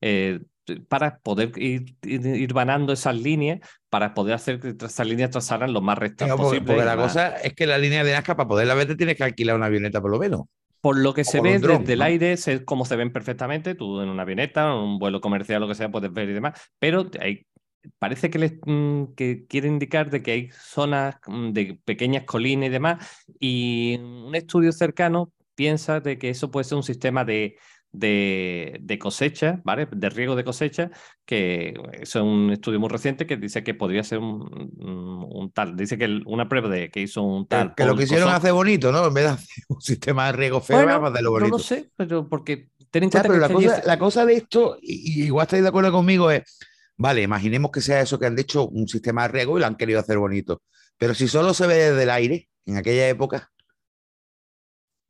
eh, 0.00 0.40
para 0.88 1.18
poder 1.18 1.52
ir, 1.56 1.96
ir, 2.02 2.52
vanando 2.52 2.92
esas 2.92 3.16
líneas, 3.16 3.60
para 3.90 4.14
poder 4.14 4.34
hacer 4.34 4.60
que 4.60 4.74
esas 4.84 5.06
líneas 5.06 5.30
trazaran 5.30 5.72
lo 5.72 5.80
más 5.80 5.98
rectas 5.98 6.30
posible. 6.32 6.66
Porque 6.66 6.84
la 6.84 6.96
cosa 6.96 7.36
es 7.36 7.54
que 7.54 7.66
la 7.66 7.78
línea 7.78 8.04
de 8.04 8.12
Nazca, 8.12 8.36
para 8.36 8.48
poderla 8.48 8.74
ver, 8.74 8.86
te 8.86 8.96
tienes 8.96 9.16
que 9.16 9.24
alquilar 9.24 9.56
una 9.56 9.66
avioneta 9.66 10.00
por 10.00 10.10
lo 10.10 10.18
menos. 10.18 10.42
Por 10.80 10.98
lo 10.98 11.14
que 11.14 11.24
se 11.24 11.40
ve 11.40 11.58
desde 11.58 11.94
el 11.94 12.02
aire, 12.02 12.32
es 12.32 12.48
como 12.64 12.84
se 12.84 12.96
ven 12.96 13.12
perfectamente, 13.12 13.74
tú 13.74 14.00
en 14.00 14.08
una 14.08 14.22
avioneta, 14.22 14.64
en 14.64 14.78
un 14.78 14.98
vuelo 14.98 15.20
comercial, 15.20 15.60
lo 15.60 15.68
que 15.68 15.74
sea, 15.74 15.90
puedes 15.90 16.12
ver 16.12 16.28
y 16.28 16.34
demás, 16.34 16.60
pero 16.78 17.10
hay, 17.20 17.46
parece 17.98 18.28
que, 18.28 18.38
les, 18.38 18.54
mm, 18.66 19.14
que 19.16 19.46
quiere 19.46 19.68
indicar 19.68 20.10
de 20.10 20.22
que 20.22 20.32
hay 20.32 20.50
zonas 20.52 21.16
mm, 21.26 21.52
de 21.52 21.80
pequeñas 21.84 22.24
colinas 22.24 22.68
y 22.68 22.70
demás, 22.70 23.24
y 23.40 23.98
un 23.98 24.34
estudio 24.34 24.72
cercano 24.72 25.32
piensa 25.54 26.00
de 26.00 26.18
que 26.18 26.30
eso 26.30 26.50
puede 26.50 26.64
ser 26.64 26.76
un 26.76 26.82
sistema 26.82 27.24
de, 27.24 27.56
de, 27.94 28.98
cosecha, 29.00 29.60
¿vale? 29.64 29.86
De 29.90 30.10
riego 30.10 30.34
de 30.34 30.44
cosecha, 30.44 30.90
que 31.24 31.74
es 31.92 32.14
un 32.16 32.50
estudio 32.50 32.80
muy 32.80 32.88
reciente 32.88 33.26
que 33.26 33.36
dice 33.36 33.62
que 33.62 33.74
podría 33.74 34.02
ser 34.02 34.18
un, 34.18 35.50
tal, 35.54 35.76
dice 35.76 35.96
que 35.96 36.20
una 36.26 36.48
prueba 36.48 36.68
de 36.68 36.90
que 36.90 37.00
hizo 37.00 37.22
un 37.22 37.46
tal. 37.46 37.74
Que, 37.74 37.84
lo 37.84 37.96
quisieron 37.96 38.28
hacer 38.30 38.52
bonito, 38.52 38.90
¿no? 38.90 39.06
En 39.06 39.14
vez 39.14 39.24
de 39.24 39.30
hacer 39.30 39.64
un 39.68 39.80
sistema 39.80 40.26
de 40.26 40.32
riego 40.32 40.60
feo, 40.60 40.82
bueno, 40.82 41.10
de 41.10 41.22
lo 41.22 41.30
bonito. 41.30 41.50
No 41.50 41.56
lo 41.56 41.62
sé, 41.62 41.90
pero 41.96 42.28
porque 42.28 42.68
ten 42.90 43.04
en 43.04 43.10
cuenta 43.10 43.28
pero 43.28 43.40
la, 43.40 43.48
cosa, 43.48 43.82
la 43.84 43.98
cosa 43.98 44.26
de 44.26 44.34
esto, 44.34 44.76
y, 44.80 45.24
igual 45.24 45.44
estáis 45.44 45.62
de 45.62 45.68
acuerdo 45.68 45.92
conmigo, 45.92 46.30
es, 46.30 46.42
vale, 46.96 47.22
imaginemos 47.22 47.70
que 47.70 47.80
sea 47.80 48.00
eso 48.00 48.18
que 48.18 48.26
han 48.26 48.38
hecho 48.38 48.66
un 48.68 48.88
sistema 48.88 49.22
de 49.22 49.28
riego 49.28 49.56
y 49.56 49.60
lo 49.60 49.66
han 49.66 49.76
querido 49.76 50.00
hacer 50.00 50.18
bonito. 50.18 50.62
Pero 50.98 51.14
si 51.14 51.28
solo 51.28 51.54
se 51.54 51.66
ve 51.66 51.74
desde 51.74 52.02
el 52.02 52.10
aire, 52.10 52.48
en 52.66 52.76
aquella 52.76 53.08
época, 53.08 53.50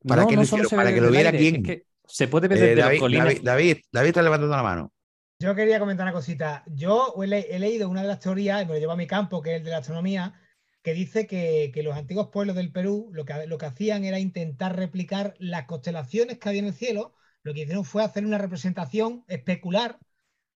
¿para 0.06 0.26
que, 0.26 0.36
para 0.70 0.92
que 0.92 1.00
lo 1.00 1.10
viera 1.10 1.30
quién? 1.30 1.84
Se 2.06 2.28
puede 2.28 2.48
ver 2.48 2.58
desde 2.58 2.74
David, 2.76 3.00
David, 3.42 3.78
David, 3.90 4.08
está 4.08 4.22
levantando 4.22 4.54
la 4.54 4.62
mano. 4.62 4.92
Yo 5.38 5.54
quería 5.54 5.78
comentar 5.78 6.04
una 6.04 6.12
cosita. 6.12 6.62
Yo 6.66 7.14
he, 7.22 7.58
leído 7.58 7.88
una 7.88 8.02
de 8.02 8.08
las 8.08 8.20
teorías, 8.20 8.66
me 8.66 8.74
lo 8.74 8.78
llevo 8.78 8.92
a 8.92 8.96
mi 8.96 9.06
campo, 9.06 9.42
que 9.42 9.52
es 9.52 9.56
el 9.58 9.64
de 9.64 9.70
la 9.70 9.78
astronomía, 9.78 10.34
que 10.82 10.94
dice 10.94 11.26
que, 11.26 11.72
los 11.82 11.96
antiguos 11.96 12.28
pueblos 12.28 12.56
del 12.56 12.72
Perú 12.72 13.10
lo 13.12 13.24
que, 13.24 13.46
lo 13.46 13.58
que 13.58 13.66
hacían 13.66 14.04
era 14.04 14.18
intentar 14.18 14.76
replicar 14.76 15.34
las 15.38 15.64
constelaciones 15.64 16.38
que 16.38 16.48
había 16.48 16.60
en 16.60 16.66
el 16.66 16.74
cielo. 16.74 17.14
Lo 17.42 17.52
que 17.52 17.62
hicieron 17.62 17.84
fue 17.84 18.04
hacer 18.04 18.24
una 18.24 18.38
representación 18.38 19.24
especular, 19.28 19.98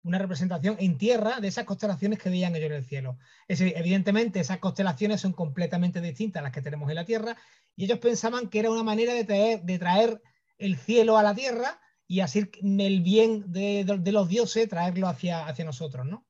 una 0.02 0.18
representación 0.18 0.76
en 0.78 0.96
tierra 0.96 1.40
de 1.40 1.48
esas 1.48 1.64
constelaciones 1.64 2.18
que 2.18 2.30
veían 2.30 2.54
ellos 2.56 2.70
en 2.70 2.76
el 2.76 2.84
cielo. 2.84 3.18
evidentemente, 3.48 4.40
esas 4.40 4.58
constelaciones 4.58 5.20
son 5.20 5.32
completamente 5.32 6.00
distintas 6.00 6.40
a 6.40 6.44
las 6.44 6.52
que 6.52 6.62
tenemos 6.62 6.88
en 6.88 6.96
la 6.96 7.04
Tierra 7.04 7.37
y 7.76 7.84
ellos 7.84 7.98
pensaban 7.98 8.48
que 8.48 8.61
era 8.61 8.70
una 8.70 8.82
manera 8.82 9.12
de 9.12 9.24
traer, 9.24 9.62
de 9.62 9.78
traer 9.78 10.22
el 10.59 10.77
cielo 10.77 11.18
a 11.18 11.23
la 11.23 11.35
tierra 11.35 11.81
y 12.07 12.21
así 12.21 12.51
el 12.62 13.03
bien 13.03 13.44
de, 13.53 13.85
los 14.12 14.29
dioses 14.29 14.68
traerlo 14.68 15.09
hacia, 15.09 15.47
hacia 15.47 15.64
nosotros, 15.64 16.07
¿no? 16.07 16.27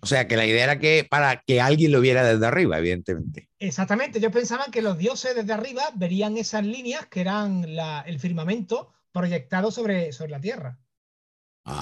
O 0.00 0.06
sea, 0.06 0.28
que 0.28 0.36
la 0.36 0.46
idea 0.46 0.64
era 0.64 0.78
que 0.78 1.06
para 1.08 1.42
que 1.44 1.60
alguien 1.60 1.90
lo 1.90 2.00
viera 2.00 2.24
desde 2.24 2.46
arriba, 2.46 2.78
evidentemente. 2.78 3.48
Exactamente, 3.58 4.20
yo 4.20 4.30
pensaba 4.30 4.66
que 4.70 4.82
los 4.82 4.96
dioses 4.96 5.34
desde 5.34 5.52
arriba 5.52 5.82
verían 5.94 6.36
esas 6.36 6.64
líneas 6.64 7.06
que 7.06 7.20
eran 7.20 7.64
el 8.06 8.20
firmamento 8.20 8.92
proyectado 9.12 9.72
sobre, 9.72 10.12
sobre 10.12 10.30
la 10.30 10.40
Tierra. 10.40 10.78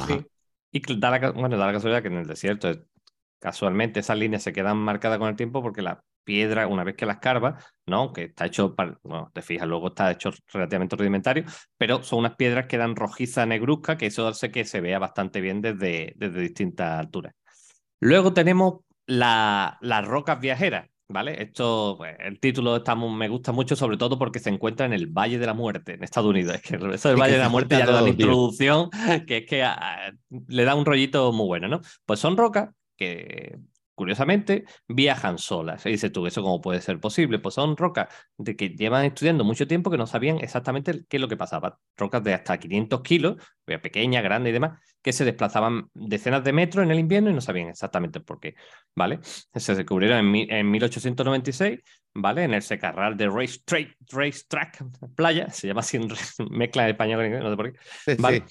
Sí. 0.07 0.27
Y 0.73 0.99
da 0.99 1.11
la, 1.11 1.31
bueno, 1.31 1.59
da 1.59 1.67
la 1.67 1.73
casualidad 1.73 2.03
que 2.03 2.09
en 2.09 2.19
el 2.19 2.27
desierto, 2.27 2.87
casualmente, 3.39 4.01
esas 4.01 4.17
líneas 4.17 4.43
se 4.43 4.53
quedan 4.53 4.79
marcadas 4.79 5.19
con 5.19 5.29
el 5.29 5.37
tiempo 5.37 5.63
porque 5.63 5.83
la 5.83 6.03
piedra, 6.27 6.67
una 6.67 6.85
vez 6.85 6.97
que 6.97 7.07
las 7.07 7.19
carvas, 7.19 7.65
¿no? 7.87 7.99
Aunque 7.99 8.25
está 8.25 8.47
hecho, 8.47 8.75
para, 8.75 8.99
bueno, 9.03 9.31
te 9.33 9.41
fijas, 9.41 9.67
luego 9.67 9.89
está 9.89 10.11
hecho 10.11 10.31
relativamente 10.53 10.97
rudimentario, 10.97 11.45
pero 11.79 12.03
son 12.03 12.19
unas 12.19 12.35
piedras 12.35 12.67
que 12.67 12.77
dan 12.77 12.97
rojiza 12.97 13.47
negruzca, 13.47 13.97
que 13.97 14.07
eso 14.07 14.27
hace 14.27 14.51
que 14.51 14.65
se 14.65 14.81
vea 14.83 14.99
bastante 14.99 15.41
bien 15.41 15.63
desde, 15.63 16.13
desde 16.17 16.41
distintas 16.41 16.99
alturas. 16.99 17.33
Luego 18.01 18.35
tenemos 18.35 18.81
las 19.07 20.07
rocas 20.07 20.41
viajeras, 20.41 20.89
¿vale? 21.09 21.41
Esto, 21.41 21.95
pues, 21.97 22.17
el 22.19 22.41
título 22.41 22.77
está 22.77 22.97
me 22.97 23.29
gusta 23.29 23.53
mucho, 23.53 23.77
sobre 23.77 23.97
todo 23.97 24.19
porque 24.19 24.41
se 24.41 24.51
encuentra 24.51 24.85
en 24.85 24.93
el 24.93 25.07
Valle 25.07 25.39
de 25.39 25.47
la 25.47 25.55
Muerte, 25.55 25.95
en 25.95 26.03
Estados 26.03 26.29
Unidos. 26.29 26.57
Es 26.57 26.63
que 26.63 26.77
eso 26.95 27.09
del 27.09 27.21
Valle 27.21 27.35
de 27.35 27.39
la 27.39 27.49
Muerte 27.49 27.79
ya 27.79 27.87
le 27.87 27.93
da 27.93 28.03
una 28.03 28.11
introducción, 28.11 28.91
que 29.27 29.39
es 29.39 29.47
que 29.47 29.63
ah, 29.63 30.13
le 30.49 30.65
da 30.65 30.75
un 30.75 30.85
rollito 30.85 31.33
muy 31.33 31.47
bueno, 31.47 31.69
¿no? 31.69 31.81
Pues 32.05 32.19
son 32.19 32.37
rocas 32.37 32.71
que 32.97 33.57
curiosamente, 33.97 34.65
viajan 34.87 35.39
solas. 35.39 35.85
Y 35.87 35.91
dices 35.91 36.13
tú, 36.13 36.27
¿eso 36.27 36.43
cómo 36.43 36.61
puede 36.61 36.81
ser 36.81 37.01
posible? 37.01 37.41
Pues 37.41 37.55
son 37.57 37.77
rocas 37.77 38.09
de 38.37 38.55
que 38.55 38.69
llevan 38.69 39.07
estudiando 39.07 39.43
mucho 39.43 39.67
tiempo 39.67 39.91
que 39.91 39.97
no 39.97 40.07
sabían 40.07 40.39
exactamente 40.39 41.05
qué 41.09 41.17
es 41.17 41.21
lo 41.21 41.29
que 41.29 41.37
pasaba. 41.37 41.81
Rocas 41.97 42.23
de 42.23 42.35
hasta 42.35 42.59
500 42.59 43.03
kilos, 43.03 43.37
pequeñas, 43.65 44.23
grandes 44.23 44.51
y 44.51 44.53
demás, 44.53 44.79
que 45.03 45.13
se 45.13 45.25
desplazaban 45.25 45.91
decenas 45.95 46.45
de 46.45 46.53
metros 46.53 46.85
en 46.85 46.91
el 46.91 46.99
invierno 46.99 47.31
y 47.31 47.33
no 47.33 47.41
sabían 47.41 47.71
exactamente 47.71 48.21
por 48.21 48.39
qué, 48.39 48.55
¿vale? 48.95 49.19
Se 49.23 49.75
descubrieron 49.75 50.35
en, 50.35 50.71
1896, 50.71 51.81
¿vale? 52.15 52.45
En 52.45 52.55
el 52.55 52.63
secarral 52.63 53.17
de 53.17 53.29
Race, 53.29 53.61
Track 53.65 54.85
Playa, 55.15 55.49
se 55.51 55.69
llama 55.69 55.81
así, 55.81 55.99
mezcla 56.51 56.85
de 56.85 56.91
español 56.91 57.31
no 57.31 57.51
sé 57.51 57.57
por 57.57 57.73
qué, 57.73 58.17
¿vale? 58.19 58.45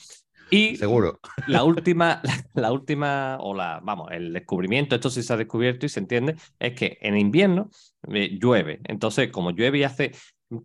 Y 0.50 0.76
Seguro. 0.76 1.20
La 1.48 1.64
última, 1.64 2.22
la, 2.54 2.72
última, 2.72 3.38
o 3.40 3.54
la, 3.54 3.80
vamos, 3.84 4.10
el 4.12 4.34
descubrimiento, 4.34 4.96
esto 4.96 5.10
sí 5.10 5.24
se 5.24 5.34
ha 5.34 5.38
descubierto 5.38 5.86
y 5.86 5.90
se 5.90 6.00
entiende, 6.00 6.36
es 6.60 6.74
que 6.74 6.98
en 7.02 7.18
invierno 7.18 7.70
eh, 8.12 8.38
llueve. 8.40 8.80
Entonces, 8.84 9.32
como 9.32 9.52
llueve 9.52 9.80
y 9.80 9.84
hace 9.84 10.12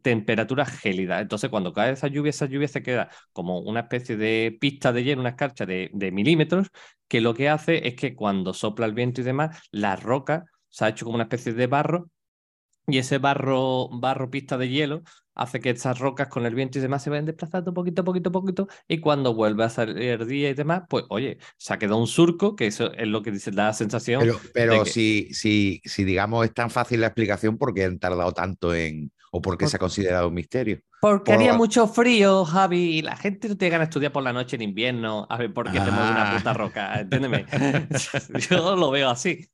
temperaturas 0.03 0.79
gélidas, 0.79 1.23
entonces 1.23 1.49
cuando 1.49 1.73
cae 1.73 1.93
esa 1.93 2.09
lluvia, 2.09 2.31
esa 2.31 2.47
lluvia 2.47 2.69
se 2.69 2.83
queda 2.83 3.09
como 3.33 3.61
una 3.61 3.81
especie 3.81 4.17
de 4.17 4.57
pista 4.61 4.93
de 4.93 5.03
hielo, 5.03 5.21
una 5.21 5.31
escarcha 5.31 5.65
de, 5.65 5.91
de 5.95 6.13
milímetros, 6.13 6.69
que 7.09 7.21
lo 7.21 7.35
que 7.35 7.49
hace 7.49 7.89
es 7.89 7.95
que 7.95 8.15
cuando 8.15 8.53
sopla 8.53 8.87
el 8.87 8.95
viento 8.95 9.23
y 9.23 9.25
demás, 9.25 9.59
la 9.71 9.97
roca 9.97 10.45
se 10.69 10.85
ha 10.85 10.89
hecho 10.91 11.07
como 11.07 11.15
una 11.17 11.25
especie 11.25 11.55
de 11.55 11.67
barro 11.67 12.11
y 12.87 12.99
ese 12.99 13.19
barro, 13.19 13.89
barro 13.91 14.31
pista 14.31 14.59
de 14.59 14.69
hielo 14.69 15.03
hace 15.41 15.59
que 15.59 15.71
estas 15.71 15.99
rocas 15.99 16.29
con 16.29 16.45
el 16.45 16.55
viento 16.55 16.79
y 16.79 16.83
demás 16.83 17.03
se 17.03 17.09
vayan 17.09 17.25
desplazando 17.25 17.73
poquito, 17.73 18.05
poquito, 18.05 18.31
poquito, 18.31 18.69
y 18.87 18.99
cuando 18.99 19.35
vuelve 19.35 19.65
a 19.65 19.71
salir 19.71 20.27
día 20.27 20.51
y 20.51 20.55
demás, 20.55 20.83
pues 20.87 21.07
oye, 21.09 21.39
se 21.57 21.73
ha 21.73 21.79
quedado 21.79 21.97
un 21.97 22.07
surco, 22.07 22.55
que 22.55 22.67
eso 22.67 22.93
es 22.93 23.09
lo 23.09 23.23
que 23.23 23.33
dice, 23.33 23.51
da 23.51 23.69
la 23.69 23.73
sensación. 23.73 24.21
Pero, 24.21 24.39
pero 24.53 24.85
si, 24.85 25.33
si, 25.33 25.81
si, 25.87 26.05
digamos, 26.05 26.45
es 26.45 26.53
tan 26.53 26.69
fácil 26.69 27.01
la 27.01 27.07
explicación, 27.07 27.57
¿por 27.57 27.73
qué 27.73 27.85
han 27.85 27.99
tardado 27.99 28.33
tanto 28.33 28.75
en, 28.75 29.13
o 29.33 29.41
por 29.41 29.57
qué 29.57 29.67
se 29.67 29.77
ha 29.77 29.79
considerado 29.79 30.29
un 30.29 30.35
misterio? 30.35 30.83
Porque 31.01 31.33
haría 31.33 31.55
mucho 31.55 31.87
frío, 31.87 32.45
Javi, 32.45 32.99
y 32.99 33.03
la 33.03 33.17
gente 33.17 33.49
no 33.49 33.57
te 33.57 33.71
gana 33.71 33.85
estudiar 33.85 34.13
por 34.13 34.23
la 34.23 34.35
noche 34.35 34.57
en 34.57 34.63
invierno, 34.63 35.27
a 35.31 35.39
ver 35.39 35.53
por 35.53 35.71
qué 35.71 35.81
te 35.81 35.91
mueve 35.91 36.11
una 36.11 36.37
puta 36.37 36.53
roca, 36.53 37.01
entiéndeme. 37.01 37.47
Yo 38.51 38.77
lo 38.77 38.91
veo 38.91 39.09
así. 39.09 39.49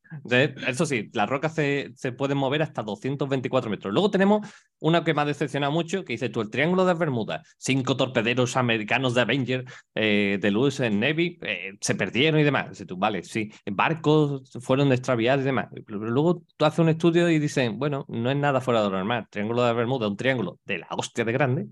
Eso 0.66 0.86
sí, 0.86 1.10
las 1.12 1.28
rocas 1.28 1.54
se, 1.54 1.92
se, 1.94 2.12
pueden 2.12 2.38
mover 2.38 2.62
hasta 2.62 2.82
224 2.82 3.70
metros. 3.70 3.92
Luego 3.92 4.10
tenemos 4.10 4.46
una 4.78 5.04
que 5.04 5.14
me 5.14 5.22
ha 5.22 5.24
decepcionado 5.24 5.72
mucho, 5.72 6.04
que 6.04 6.12
dice 6.12 6.28
tú, 6.28 6.40
el 6.40 6.50
Triángulo 6.50 6.84
de 6.84 6.94
Bermuda, 6.94 7.42
cinco 7.58 7.96
torpederos 7.96 8.56
americanos 8.56 9.14
de 9.14 9.20
Avenger 9.20 9.64
eh, 9.94 10.38
de 10.40 10.50
Lewis 10.50 10.80
en 10.80 11.00
Navy 11.00 11.38
eh, 11.42 11.72
se 11.80 11.94
perdieron 11.94 12.40
y 12.40 12.44
demás. 12.44 12.70
Dice 12.70 12.86
tú, 12.86 12.96
vale, 12.96 13.22
sí, 13.24 13.50
barcos 13.66 14.50
fueron 14.60 14.92
extraviados 14.92 15.42
y 15.42 15.46
demás. 15.46 15.68
Luego 15.86 16.42
tú 16.56 16.64
haces 16.64 16.78
un 16.78 16.88
estudio 16.88 17.28
y 17.28 17.38
dicen, 17.38 17.78
bueno, 17.78 18.04
no 18.08 18.30
es 18.30 18.36
nada 18.36 18.60
fuera 18.60 18.82
de 18.82 18.90
lo 18.90 18.96
normal. 18.96 19.26
Triángulo 19.30 19.64
de 19.64 19.72
Bermuda, 19.72 20.08
un 20.08 20.16
triángulo 20.16 20.58
de 20.64 20.78
la 20.78 20.86
hostia 20.90 21.24
de 21.24 21.32
grande, 21.36 21.68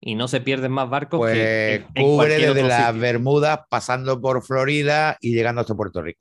y 0.00 0.14
no 0.14 0.28
se 0.28 0.40
pierden 0.40 0.72
más 0.72 0.90
barcos 0.90 1.18
pues 1.18 1.34
que 1.34 1.86
cubre 1.94 2.38
desde 2.38 2.62
las 2.62 2.98
Bermudas, 2.98 3.60
pasando 3.68 4.20
por 4.20 4.42
Florida 4.42 5.16
y 5.20 5.34
llegando 5.34 5.60
hasta 5.60 5.74
Puerto 5.74 6.02
Rico. 6.02 6.20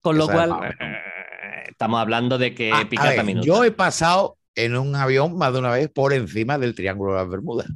Con 0.00 0.18
lo 0.18 0.26
cual, 0.28 0.52
eh, 0.78 1.64
estamos 1.70 2.00
hablando 2.00 2.36
de 2.36 2.54
que 2.54 2.70
ah, 2.72 2.86
pica 2.88 3.22
minutos. 3.22 3.46
Yo 3.46 3.64
he 3.64 3.70
pasado 3.70 4.36
en 4.54 4.76
un 4.76 4.94
avión 4.94 5.36
más 5.36 5.52
de 5.52 5.58
una 5.58 5.70
vez 5.70 5.88
por 5.90 6.12
encima 6.12 6.58
del 6.58 6.74
Triángulo 6.74 7.12
de 7.12 7.18
las 7.18 7.28
Bermudas. 7.30 7.66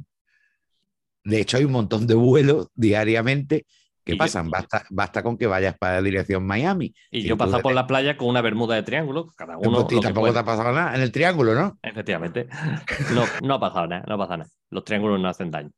De 1.23 1.41
hecho, 1.41 1.57
hay 1.57 1.65
un 1.65 1.71
montón 1.71 2.07
de 2.07 2.13
vuelos 2.13 2.67
diariamente 2.75 3.65
que 4.09 4.17
pasan. 4.17 4.49
Basta, 4.49 4.83
basta 4.89 5.23
con 5.23 5.37
que 5.37 5.47
vayas 5.47 5.77
para 5.77 5.95
la 5.95 6.01
dirección 6.01 6.45
Miami. 6.45 6.93
Y, 7.11 7.23
yo 7.23 7.37
paso 7.37 7.59
por 7.59 7.73
la 7.73 7.87
playa 7.87 8.17
con 8.17 8.27
una 8.27 8.41
bermuda 8.41 8.75
de 8.75 8.83
triángulo, 8.83 9.27
cada 9.35 9.57
uno. 9.57 9.87
Y 9.89 9.99
tampoco 9.99 10.31
te 10.31 10.39
ha 10.39 10.45
pasado 10.45 10.71
nada 10.71 10.95
en 10.95 11.01
el 11.01 11.11
triángulo, 11.11 11.53
¿no? 11.53 11.77
Efectivamente. 11.81 12.47
No, 13.13 13.23
no 13.41 13.55
ha 13.55 13.59
pasado 13.59 13.87
nada, 13.87 14.03
no 14.07 14.17
pasa 14.17 14.37
nada. 14.37 14.49
Los 14.69 14.83
triángulos 14.83 15.19
no 15.19 15.29
hacen 15.29 15.49
daño. 15.49 15.71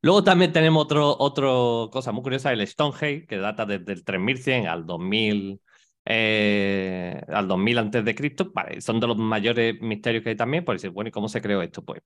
Luego 0.00 0.22
también 0.22 0.52
tenemos 0.52 0.86
otro 0.90 1.88
cosa 1.92 2.12
muy 2.12 2.22
curiosa, 2.22 2.52
el 2.52 2.66
Stonehenge, 2.66 3.26
que 3.26 3.38
data 3.38 3.66
desde 3.66 3.92
el 3.92 4.04
3100 4.04 4.66
al 4.68 4.86
2000, 4.86 5.60
eh, 6.10 7.20
al 7.28 7.46
2000 7.46 7.76
antes 7.76 8.02
de 8.02 8.14
Cristo, 8.14 8.50
son 8.80 8.98
de 8.98 9.06
los 9.06 9.18
mayores 9.18 9.78
misterios 9.82 10.24
que 10.24 10.30
hay 10.30 10.36
también, 10.36 10.64
decir, 10.64 10.88
bueno, 10.90 11.08
¿y 11.08 11.10
cómo 11.10 11.28
se 11.28 11.42
creó 11.42 11.60
esto? 11.60 11.84
Pues, 11.84 12.00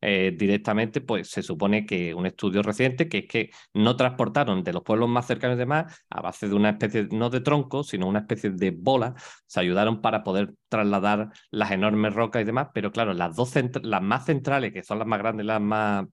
eh, 0.00 0.34
directamente, 0.36 1.00
pues 1.00 1.30
se 1.30 1.42
supone 1.42 1.86
que 1.86 2.12
un 2.12 2.26
estudio 2.26 2.60
reciente, 2.62 3.08
que 3.08 3.18
es 3.18 3.28
que 3.28 3.50
no 3.72 3.94
transportaron 3.96 4.64
de 4.64 4.72
los 4.72 4.82
pueblos 4.82 5.08
más 5.08 5.26
cercanos 5.28 5.58
de 5.58 5.66
más 5.66 6.04
a 6.10 6.20
base 6.22 6.48
de 6.48 6.54
una 6.56 6.70
especie, 6.70 7.06
no 7.12 7.30
de 7.30 7.40
tronco, 7.40 7.84
sino 7.84 8.08
una 8.08 8.20
especie 8.20 8.50
de 8.50 8.72
bola, 8.72 9.14
se 9.46 9.60
ayudaron 9.60 10.00
para 10.00 10.24
poder 10.24 10.54
trasladar 10.68 11.30
las 11.52 11.70
enormes 11.70 12.12
rocas 12.14 12.42
y 12.42 12.44
demás, 12.44 12.68
pero 12.74 12.90
claro, 12.90 13.14
las 13.14 13.36
dos 13.36 13.54
las 13.82 14.02
más 14.02 14.24
centrales, 14.24 14.72
que 14.72 14.82
son 14.82 14.98
las 14.98 15.06
más 15.06 15.20
grandes, 15.20 15.46
las 15.46 15.60
más 15.60 16.06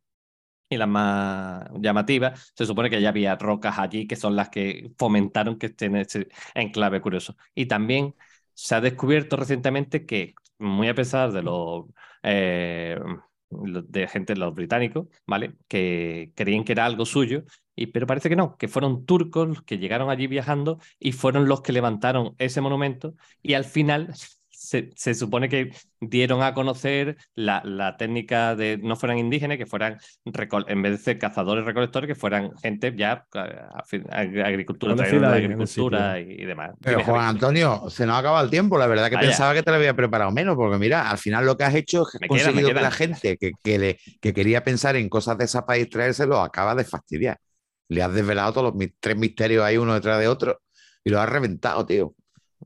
y 0.69 0.77
las 0.77 0.87
más 0.87 1.69
llamativas, 1.79 2.53
se 2.55 2.65
supone 2.65 2.89
que 2.89 3.01
ya 3.01 3.09
había 3.09 3.35
rocas 3.35 3.79
allí 3.79 4.07
que 4.07 4.15
son 4.15 4.35
las 4.35 4.49
que 4.49 4.91
fomentaron 4.97 5.57
que 5.57 5.67
estén 5.67 5.95
en 5.95 6.01
ese 6.01 6.27
enclave 6.55 7.01
curioso. 7.01 7.37
Y 7.55 7.67
también 7.67 8.15
se 8.53 8.75
ha 8.75 8.81
descubierto 8.81 9.37
recientemente 9.37 10.05
que, 10.05 10.33
muy 10.59 10.87
a 10.89 10.95
pesar 10.95 11.31
de 11.31 11.43
los 11.43 11.85
eh, 12.23 12.99
de 13.49 14.07
gente, 14.07 14.35
los 14.35 14.53
británicos, 14.53 15.07
¿vale? 15.25 15.55
Que 15.67 16.33
creían 16.35 16.63
que 16.63 16.73
era 16.73 16.85
algo 16.85 17.05
suyo, 17.05 17.43
y, 17.75 17.87
pero 17.87 18.07
parece 18.07 18.29
que 18.29 18.35
no, 18.35 18.57
que 18.57 18.67
fueron 18.67 19.05
turcos 19.05 19.61
que 19.63 19.77
llegaron 19.77 20.09
allí 20.09 20.27
viajando 20.27 20.79
y 20.99 21.11
fueron 21.13 21.47
los 21.47 21.61
que 21.61 21.71
levantaron 21.71 22.35
ese 22.39 22.59
monumento 22.61 23.15
y 23.41 23.53
al 23.53 23.65
final 23.65 24.13
se, 24.67 25.13
supone 25.13 25.47
que 25.47 25.71
dieron 26.01 26.43
a 26.43 26.53
conocer 26.53 27.17
la, 27.35 27.95
técnica 27.97 28.55
de 28.55 28.77
no 28.77 28.95
fueran 28.95 29.17
indígenas, 29.17 29.57
que 29.57 29.65
fueran, 29.65 29.97
en 30.25 30.81
vez 30.81 30.91
de 30.91 30.97
ser 30.97 31.19
cazadores 31.19 31.65
recolectores, 31.65 32.07
que 32.07 32.15
fueran 32.15 32.51
gente 32.57 32.93
ya 32.95 33.25
agricultura, 34.11 34.93
agricultura 35.33 36.19
y, 36.19 36.45
demás. 36.45 36.71
Pero 36.81 37.03
Juan 37.03 37.25
Antonio, 37.25 37.89
se 37.89 38.05
nos 38.05 38.19
acaba 38.19 38.41
el 38.41 38.49
tiempo. 38.49 38.77
La 38.77 38.87
verdad 38.87 39.09
que 39.09 39.17
pensaba 39.17 39.53
que 39.53 39.63
te 39.63 39.71
lo 39.71 39.77
había 39.77 39.95
preparado 39.95 40.31
menos, 40.31 40.55
porque 40.55 40.77
mira, 40.77 41.09
al 41.09 41.17
final 41.17 41.45
lo 41.45 41.57
que 41.57 41.63
has 41.63 41.75
hecho 41.75 42.05
es 42.19 42.27
conseguido 42.27 42.69
que 42.69 42.81
la 42.81 42.91
gente 42.91 43.37
que, 43.37 43.51
que, 43.63 44.33
quería 44.33 44.63
pensar 44.63 44.95
en 44.97 45.07
cosas 45.09 45.37
de 45.37 45.45
esa 45.45 45.65
para 45.65 45.79
distraérselo 45.79 46.39
acaba 46.39 46.75
de 46.75 46.83
fastidiar. 46.83 47.37
Le 47.89 48.03
has 48.03 48.13
desvelado 48.13 48.51
todos 48.51 48.73
los 48.75 48.87
tres 48.99 49.15
misterios 49.15 49.63
ahí 49.63 49.77
uno 49.77 49.93
detrás 49.93 50.19
de 50.19 50.27
otro 50.27 50.59
y 51.03 51.09
lo 51.09 51.21
has 51.21 51.29
reventado, 51.29 51.85
tío. 51.85 52.13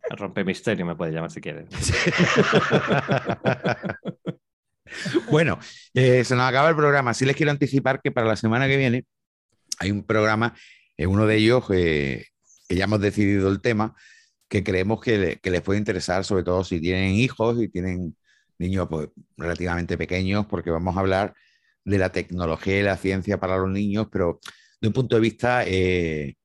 Rompe 0.17 0.43
misterio, 0.43 0.85
me 0.85 0.95
puede 0.95 1.11
llamar 1.11 1.31
si 1.31 1.41
quieres. 1.41 1.67
bueno, 5.31 5.59
eh, 5.93 6.23
se 6.23 6.35
nos 6.35 6.45
acaba 6.45 6.69
el 6.69 6.75
programa. 6.75 7.13
Sí 7.13 7.25
les 7.25 7.35
quiero 7.35 7.51
anticipar 7.51 8.01
que 8.01 8.11
para 8.11 8.27
la 8.27 8.35
semana 8.35 8.67
que 8.67 8.77
viene 8.77 9.05
hay 9.79 9.91
un 9.91 10.03
programa, 10.03 10.53
en 10.97 11.09
uno 11.09 11.25
de 11.25 11.35
ellos, 11.35 11.63
eh, 11.71 12.27
que 12.67 12.75
ya 12.75 12.83
hemos 12.83 13.01
decidido 13.01 13.49
el 13.49 13.61
tema, 13.61 13.95
que 14.47 14.63
creemos 14.63 15.01
que, 15.01 15.39
les 15.41 15.61
puede 15.61 15.79
interesar, 15.79 16.23
sobre 16.23 16.43
todo 16.43 16.63
si 16.63 16.79
tienen 16.79 17.15
hijos 17.15 17.61
y 17.61 17.69
tienen 17.69 18.15
niños 18.59 18.87
pues, 18.89 19.09
relativamente 19.37 19.97
pequeños, 19.97 20.45
porque 20.45 20.69
vamos 20.69 20.95
a 20.95 20.99
hablar 20.99 21.33
de 21.83 21.97
la 21.97 22.11
tecnología 22.11 22.79
y 22.79 22.83
la 22.83 22.97
ciencia 22.97 23.39
para 23.39 23.57
los 23.57 23.69
niños, 23.69 24.07
pero 24.11 24.39
de 24.79 24.87
un 24.87 24.93
punto 24.93 25.15
de 25.15 25.21
vista 25.21 25.63
eh, 25.65 26.35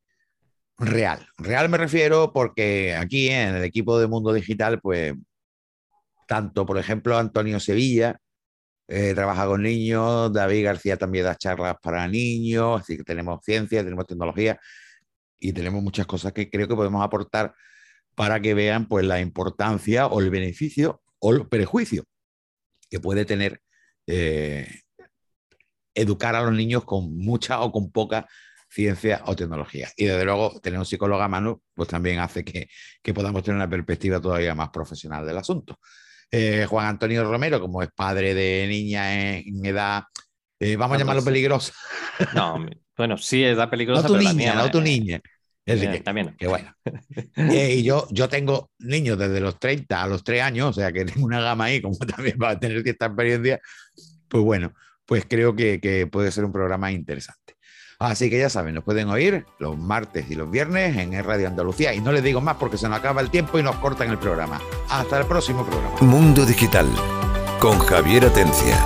real. 0.79 1.27
Real 1.39 1.69
me 1.69 1.79
refiero 1.79 2.33
porque 2.33 2.95
aquí 2.95 3.29
en 3.29 3.57
el 3.57 3.65
equipo 3.65 3.99
de 3.99 4.07
Mundo 4.07 4.33
Digital, 4.33 4.81
pues 4.81 5.15
tanto, 6.27 6.67
por 6.67 6.79
ejemplo, 6.79 7.17
Antonio 7.17 7.61
Sevilla 7.61 8.21
eh, 8.89 9.15
trabaja 9.15 9.47
con 9.47 9.63
niños, 9.63 10.33
David 10.33 10.65
García 10.65 10.97
también 10.97 11.25
da 11.25 11.37
charlas 11.37 11.77
para 11.83 12.07
niños, 12.07 12.81
así 12.81 12.97
que 12.97 13.05
tenemos 13.05 13.41
ciencia, 13.45 13.83
tenemos 13.83 14.07
tecnología 14.07 14.61
y 15.39 15.53
tenemos 15.53 15.83
muchas 15.83 16.07
cosas 16.07 16.33
que 16.33 16.51
creo 16.51 16.69
que 16.69 16.77
podemos 16.77 17.05
aportar 17.05 17.55
para 18.15 18.41
que 18.41 18.55
vean 18.55 18.87
pues 18.87 19.05
la 19.05 19.21
importancia 19.21 20.07
o 20.07 20.21
el 20.21 20.31
beneficio 20.31 21.03
o 21.19 21.33
el 21.33 21.49
prejuicio 21.49 22.05
que 22.89 23.01
puede 23.01 23.25
tener 23.25 23.61
eh, 24.07 24.69
educar 25.95 26.37
a 26.37 26.43
los 26.43 26.53
niños 26.53 26.85
con 26.85 27.17
mucha 27.17 27.61
o 27.61 27.73
con 27.73 27.91
poca 27.91 28.29
ciencia 28.69 29.23
o 29.27 29.37
tecnología. 29.37 29.89
Y 29.97 30.07
desde 30.07 30.25
luego, 30.25 30.61
tener 30.61 30.79
un 30.79 30.87
psicólogo 30.87 31.23
a 31.23 31.29
mano, 31.29 31.63
pues 31.75 31.89
también 31.89 32.19
hace 32.19 32.45
que, 32.45 32.69
podamos 33.15 33.43
tener 33.43 33.57
una 33.57 33.71
perspectiva 33.71 34.21
todavía 34.21 34.55
más 34.55 34.71
profesional 34.71 35.27
del 35.27 35.39
asunto. 35.39 35.79
Eh, 36.31 36.67
Juan 36.69 36.87
Antonio 36.87 37.25
Romero, 37.25 37.61
como 37.61 37.83
es 37.83 37.89
padre 37.95 38.35
de 38.35 38.67
niña 38.69 39.39
en, 39.39 39.65
edad, 39.65 40.05
eh, 40.59 40.77
vamos 40.77 40.97
a 40.97 40.99
llamarlo 40.99 41.25
peligrosa. 41.25 41.73
No, 42.35 42.67
bueno, 42.97 43.19
sí, 43.19 43.45
edad 43.45 43.71
peligrosa. 43.71 44.03
No 44.03 44.09
tu 44.09 44.17
niña, 44.17 44.55
no 44.55 44.71
tu 44.71 44.81
niña. 44.81 45.21
también. 46.03 46.35
Que 46.37 46.47
bueno. 46.47 46.75
Eh, 47.37 47.75
y 47.77 47.83
yo, 47.83 48.09
yo 48.11 48.29
tengo 48.29 48.71
niños 48.79 49.19
desde 49.19 49.41
los 49.41 49.59
30 49.59 50.03
a 50.03 50.09
los 50.09 50.25
3 50.25 50.43
años, 50.43 50.71
o 50.71 50.73
sea 50.73 50.93
que 50.93 51.05
tengo 51.05 51.27
una 51.27 51.41
gama 51.41 51.65
ahí, 51.67 51.81
como 51.81 51.97
también 52.17 52.37
va 52.43 52.51
a 52.51 52.59
tener 52.59 52.83
cierta 52.83 53.07
experiencia. 53.07 53.61
Pues 54.29 54.43
bueno, 54.43 54.73
pues 55.05 55.25
creo 55.29 55.55
que, 55.55 55.81
que 55.81 56.07
puede 56.07 56.33
ser 56.33 56.45
un 56.45 56.53
programa 56.53 56.91
interesante. 56.91 57.46
Así 57.99 58.29
que 58.29 58.39
ya 58.39 58.51
saben, 58.51 58.75
nos 58.75 58.85
pueden 58.85 59.09
oír 59.09 59.47
los 59.59 59.79
martes 59.79 60.31
y 60.31 60.35
los 60.35 60.51
viernes 60.51 60.97
en 60.97 61.25
Radio 61.25 61.49
Andalucía. 61.49 61.95
Y 61.95 62.01
no 62.01 62.13
les 62.13 62.23
digo 62.23 62.41
más 62.41 62.57
porque 62.57 62.77
se 62.77 62.89
nos 62.89 62.99
acaba 62.99 63.21
el 63.21 63.31
tiempo 63.31 63.59
y 63.59 63.63
nos 63.63 63.77
cortan 63.77 64.11
el 64.11 64.19
programa. 64.19 64.61
Hasta 64.91 65.19
el 65.19 65.27
próximo 65.27 65.65
programa. 65.65 65.97
Mundo 66.01 66.45
Digital 66.45 66.87
con 67.59 67.79
Javier 67.79 68.27
Atencia. 68.27 68.77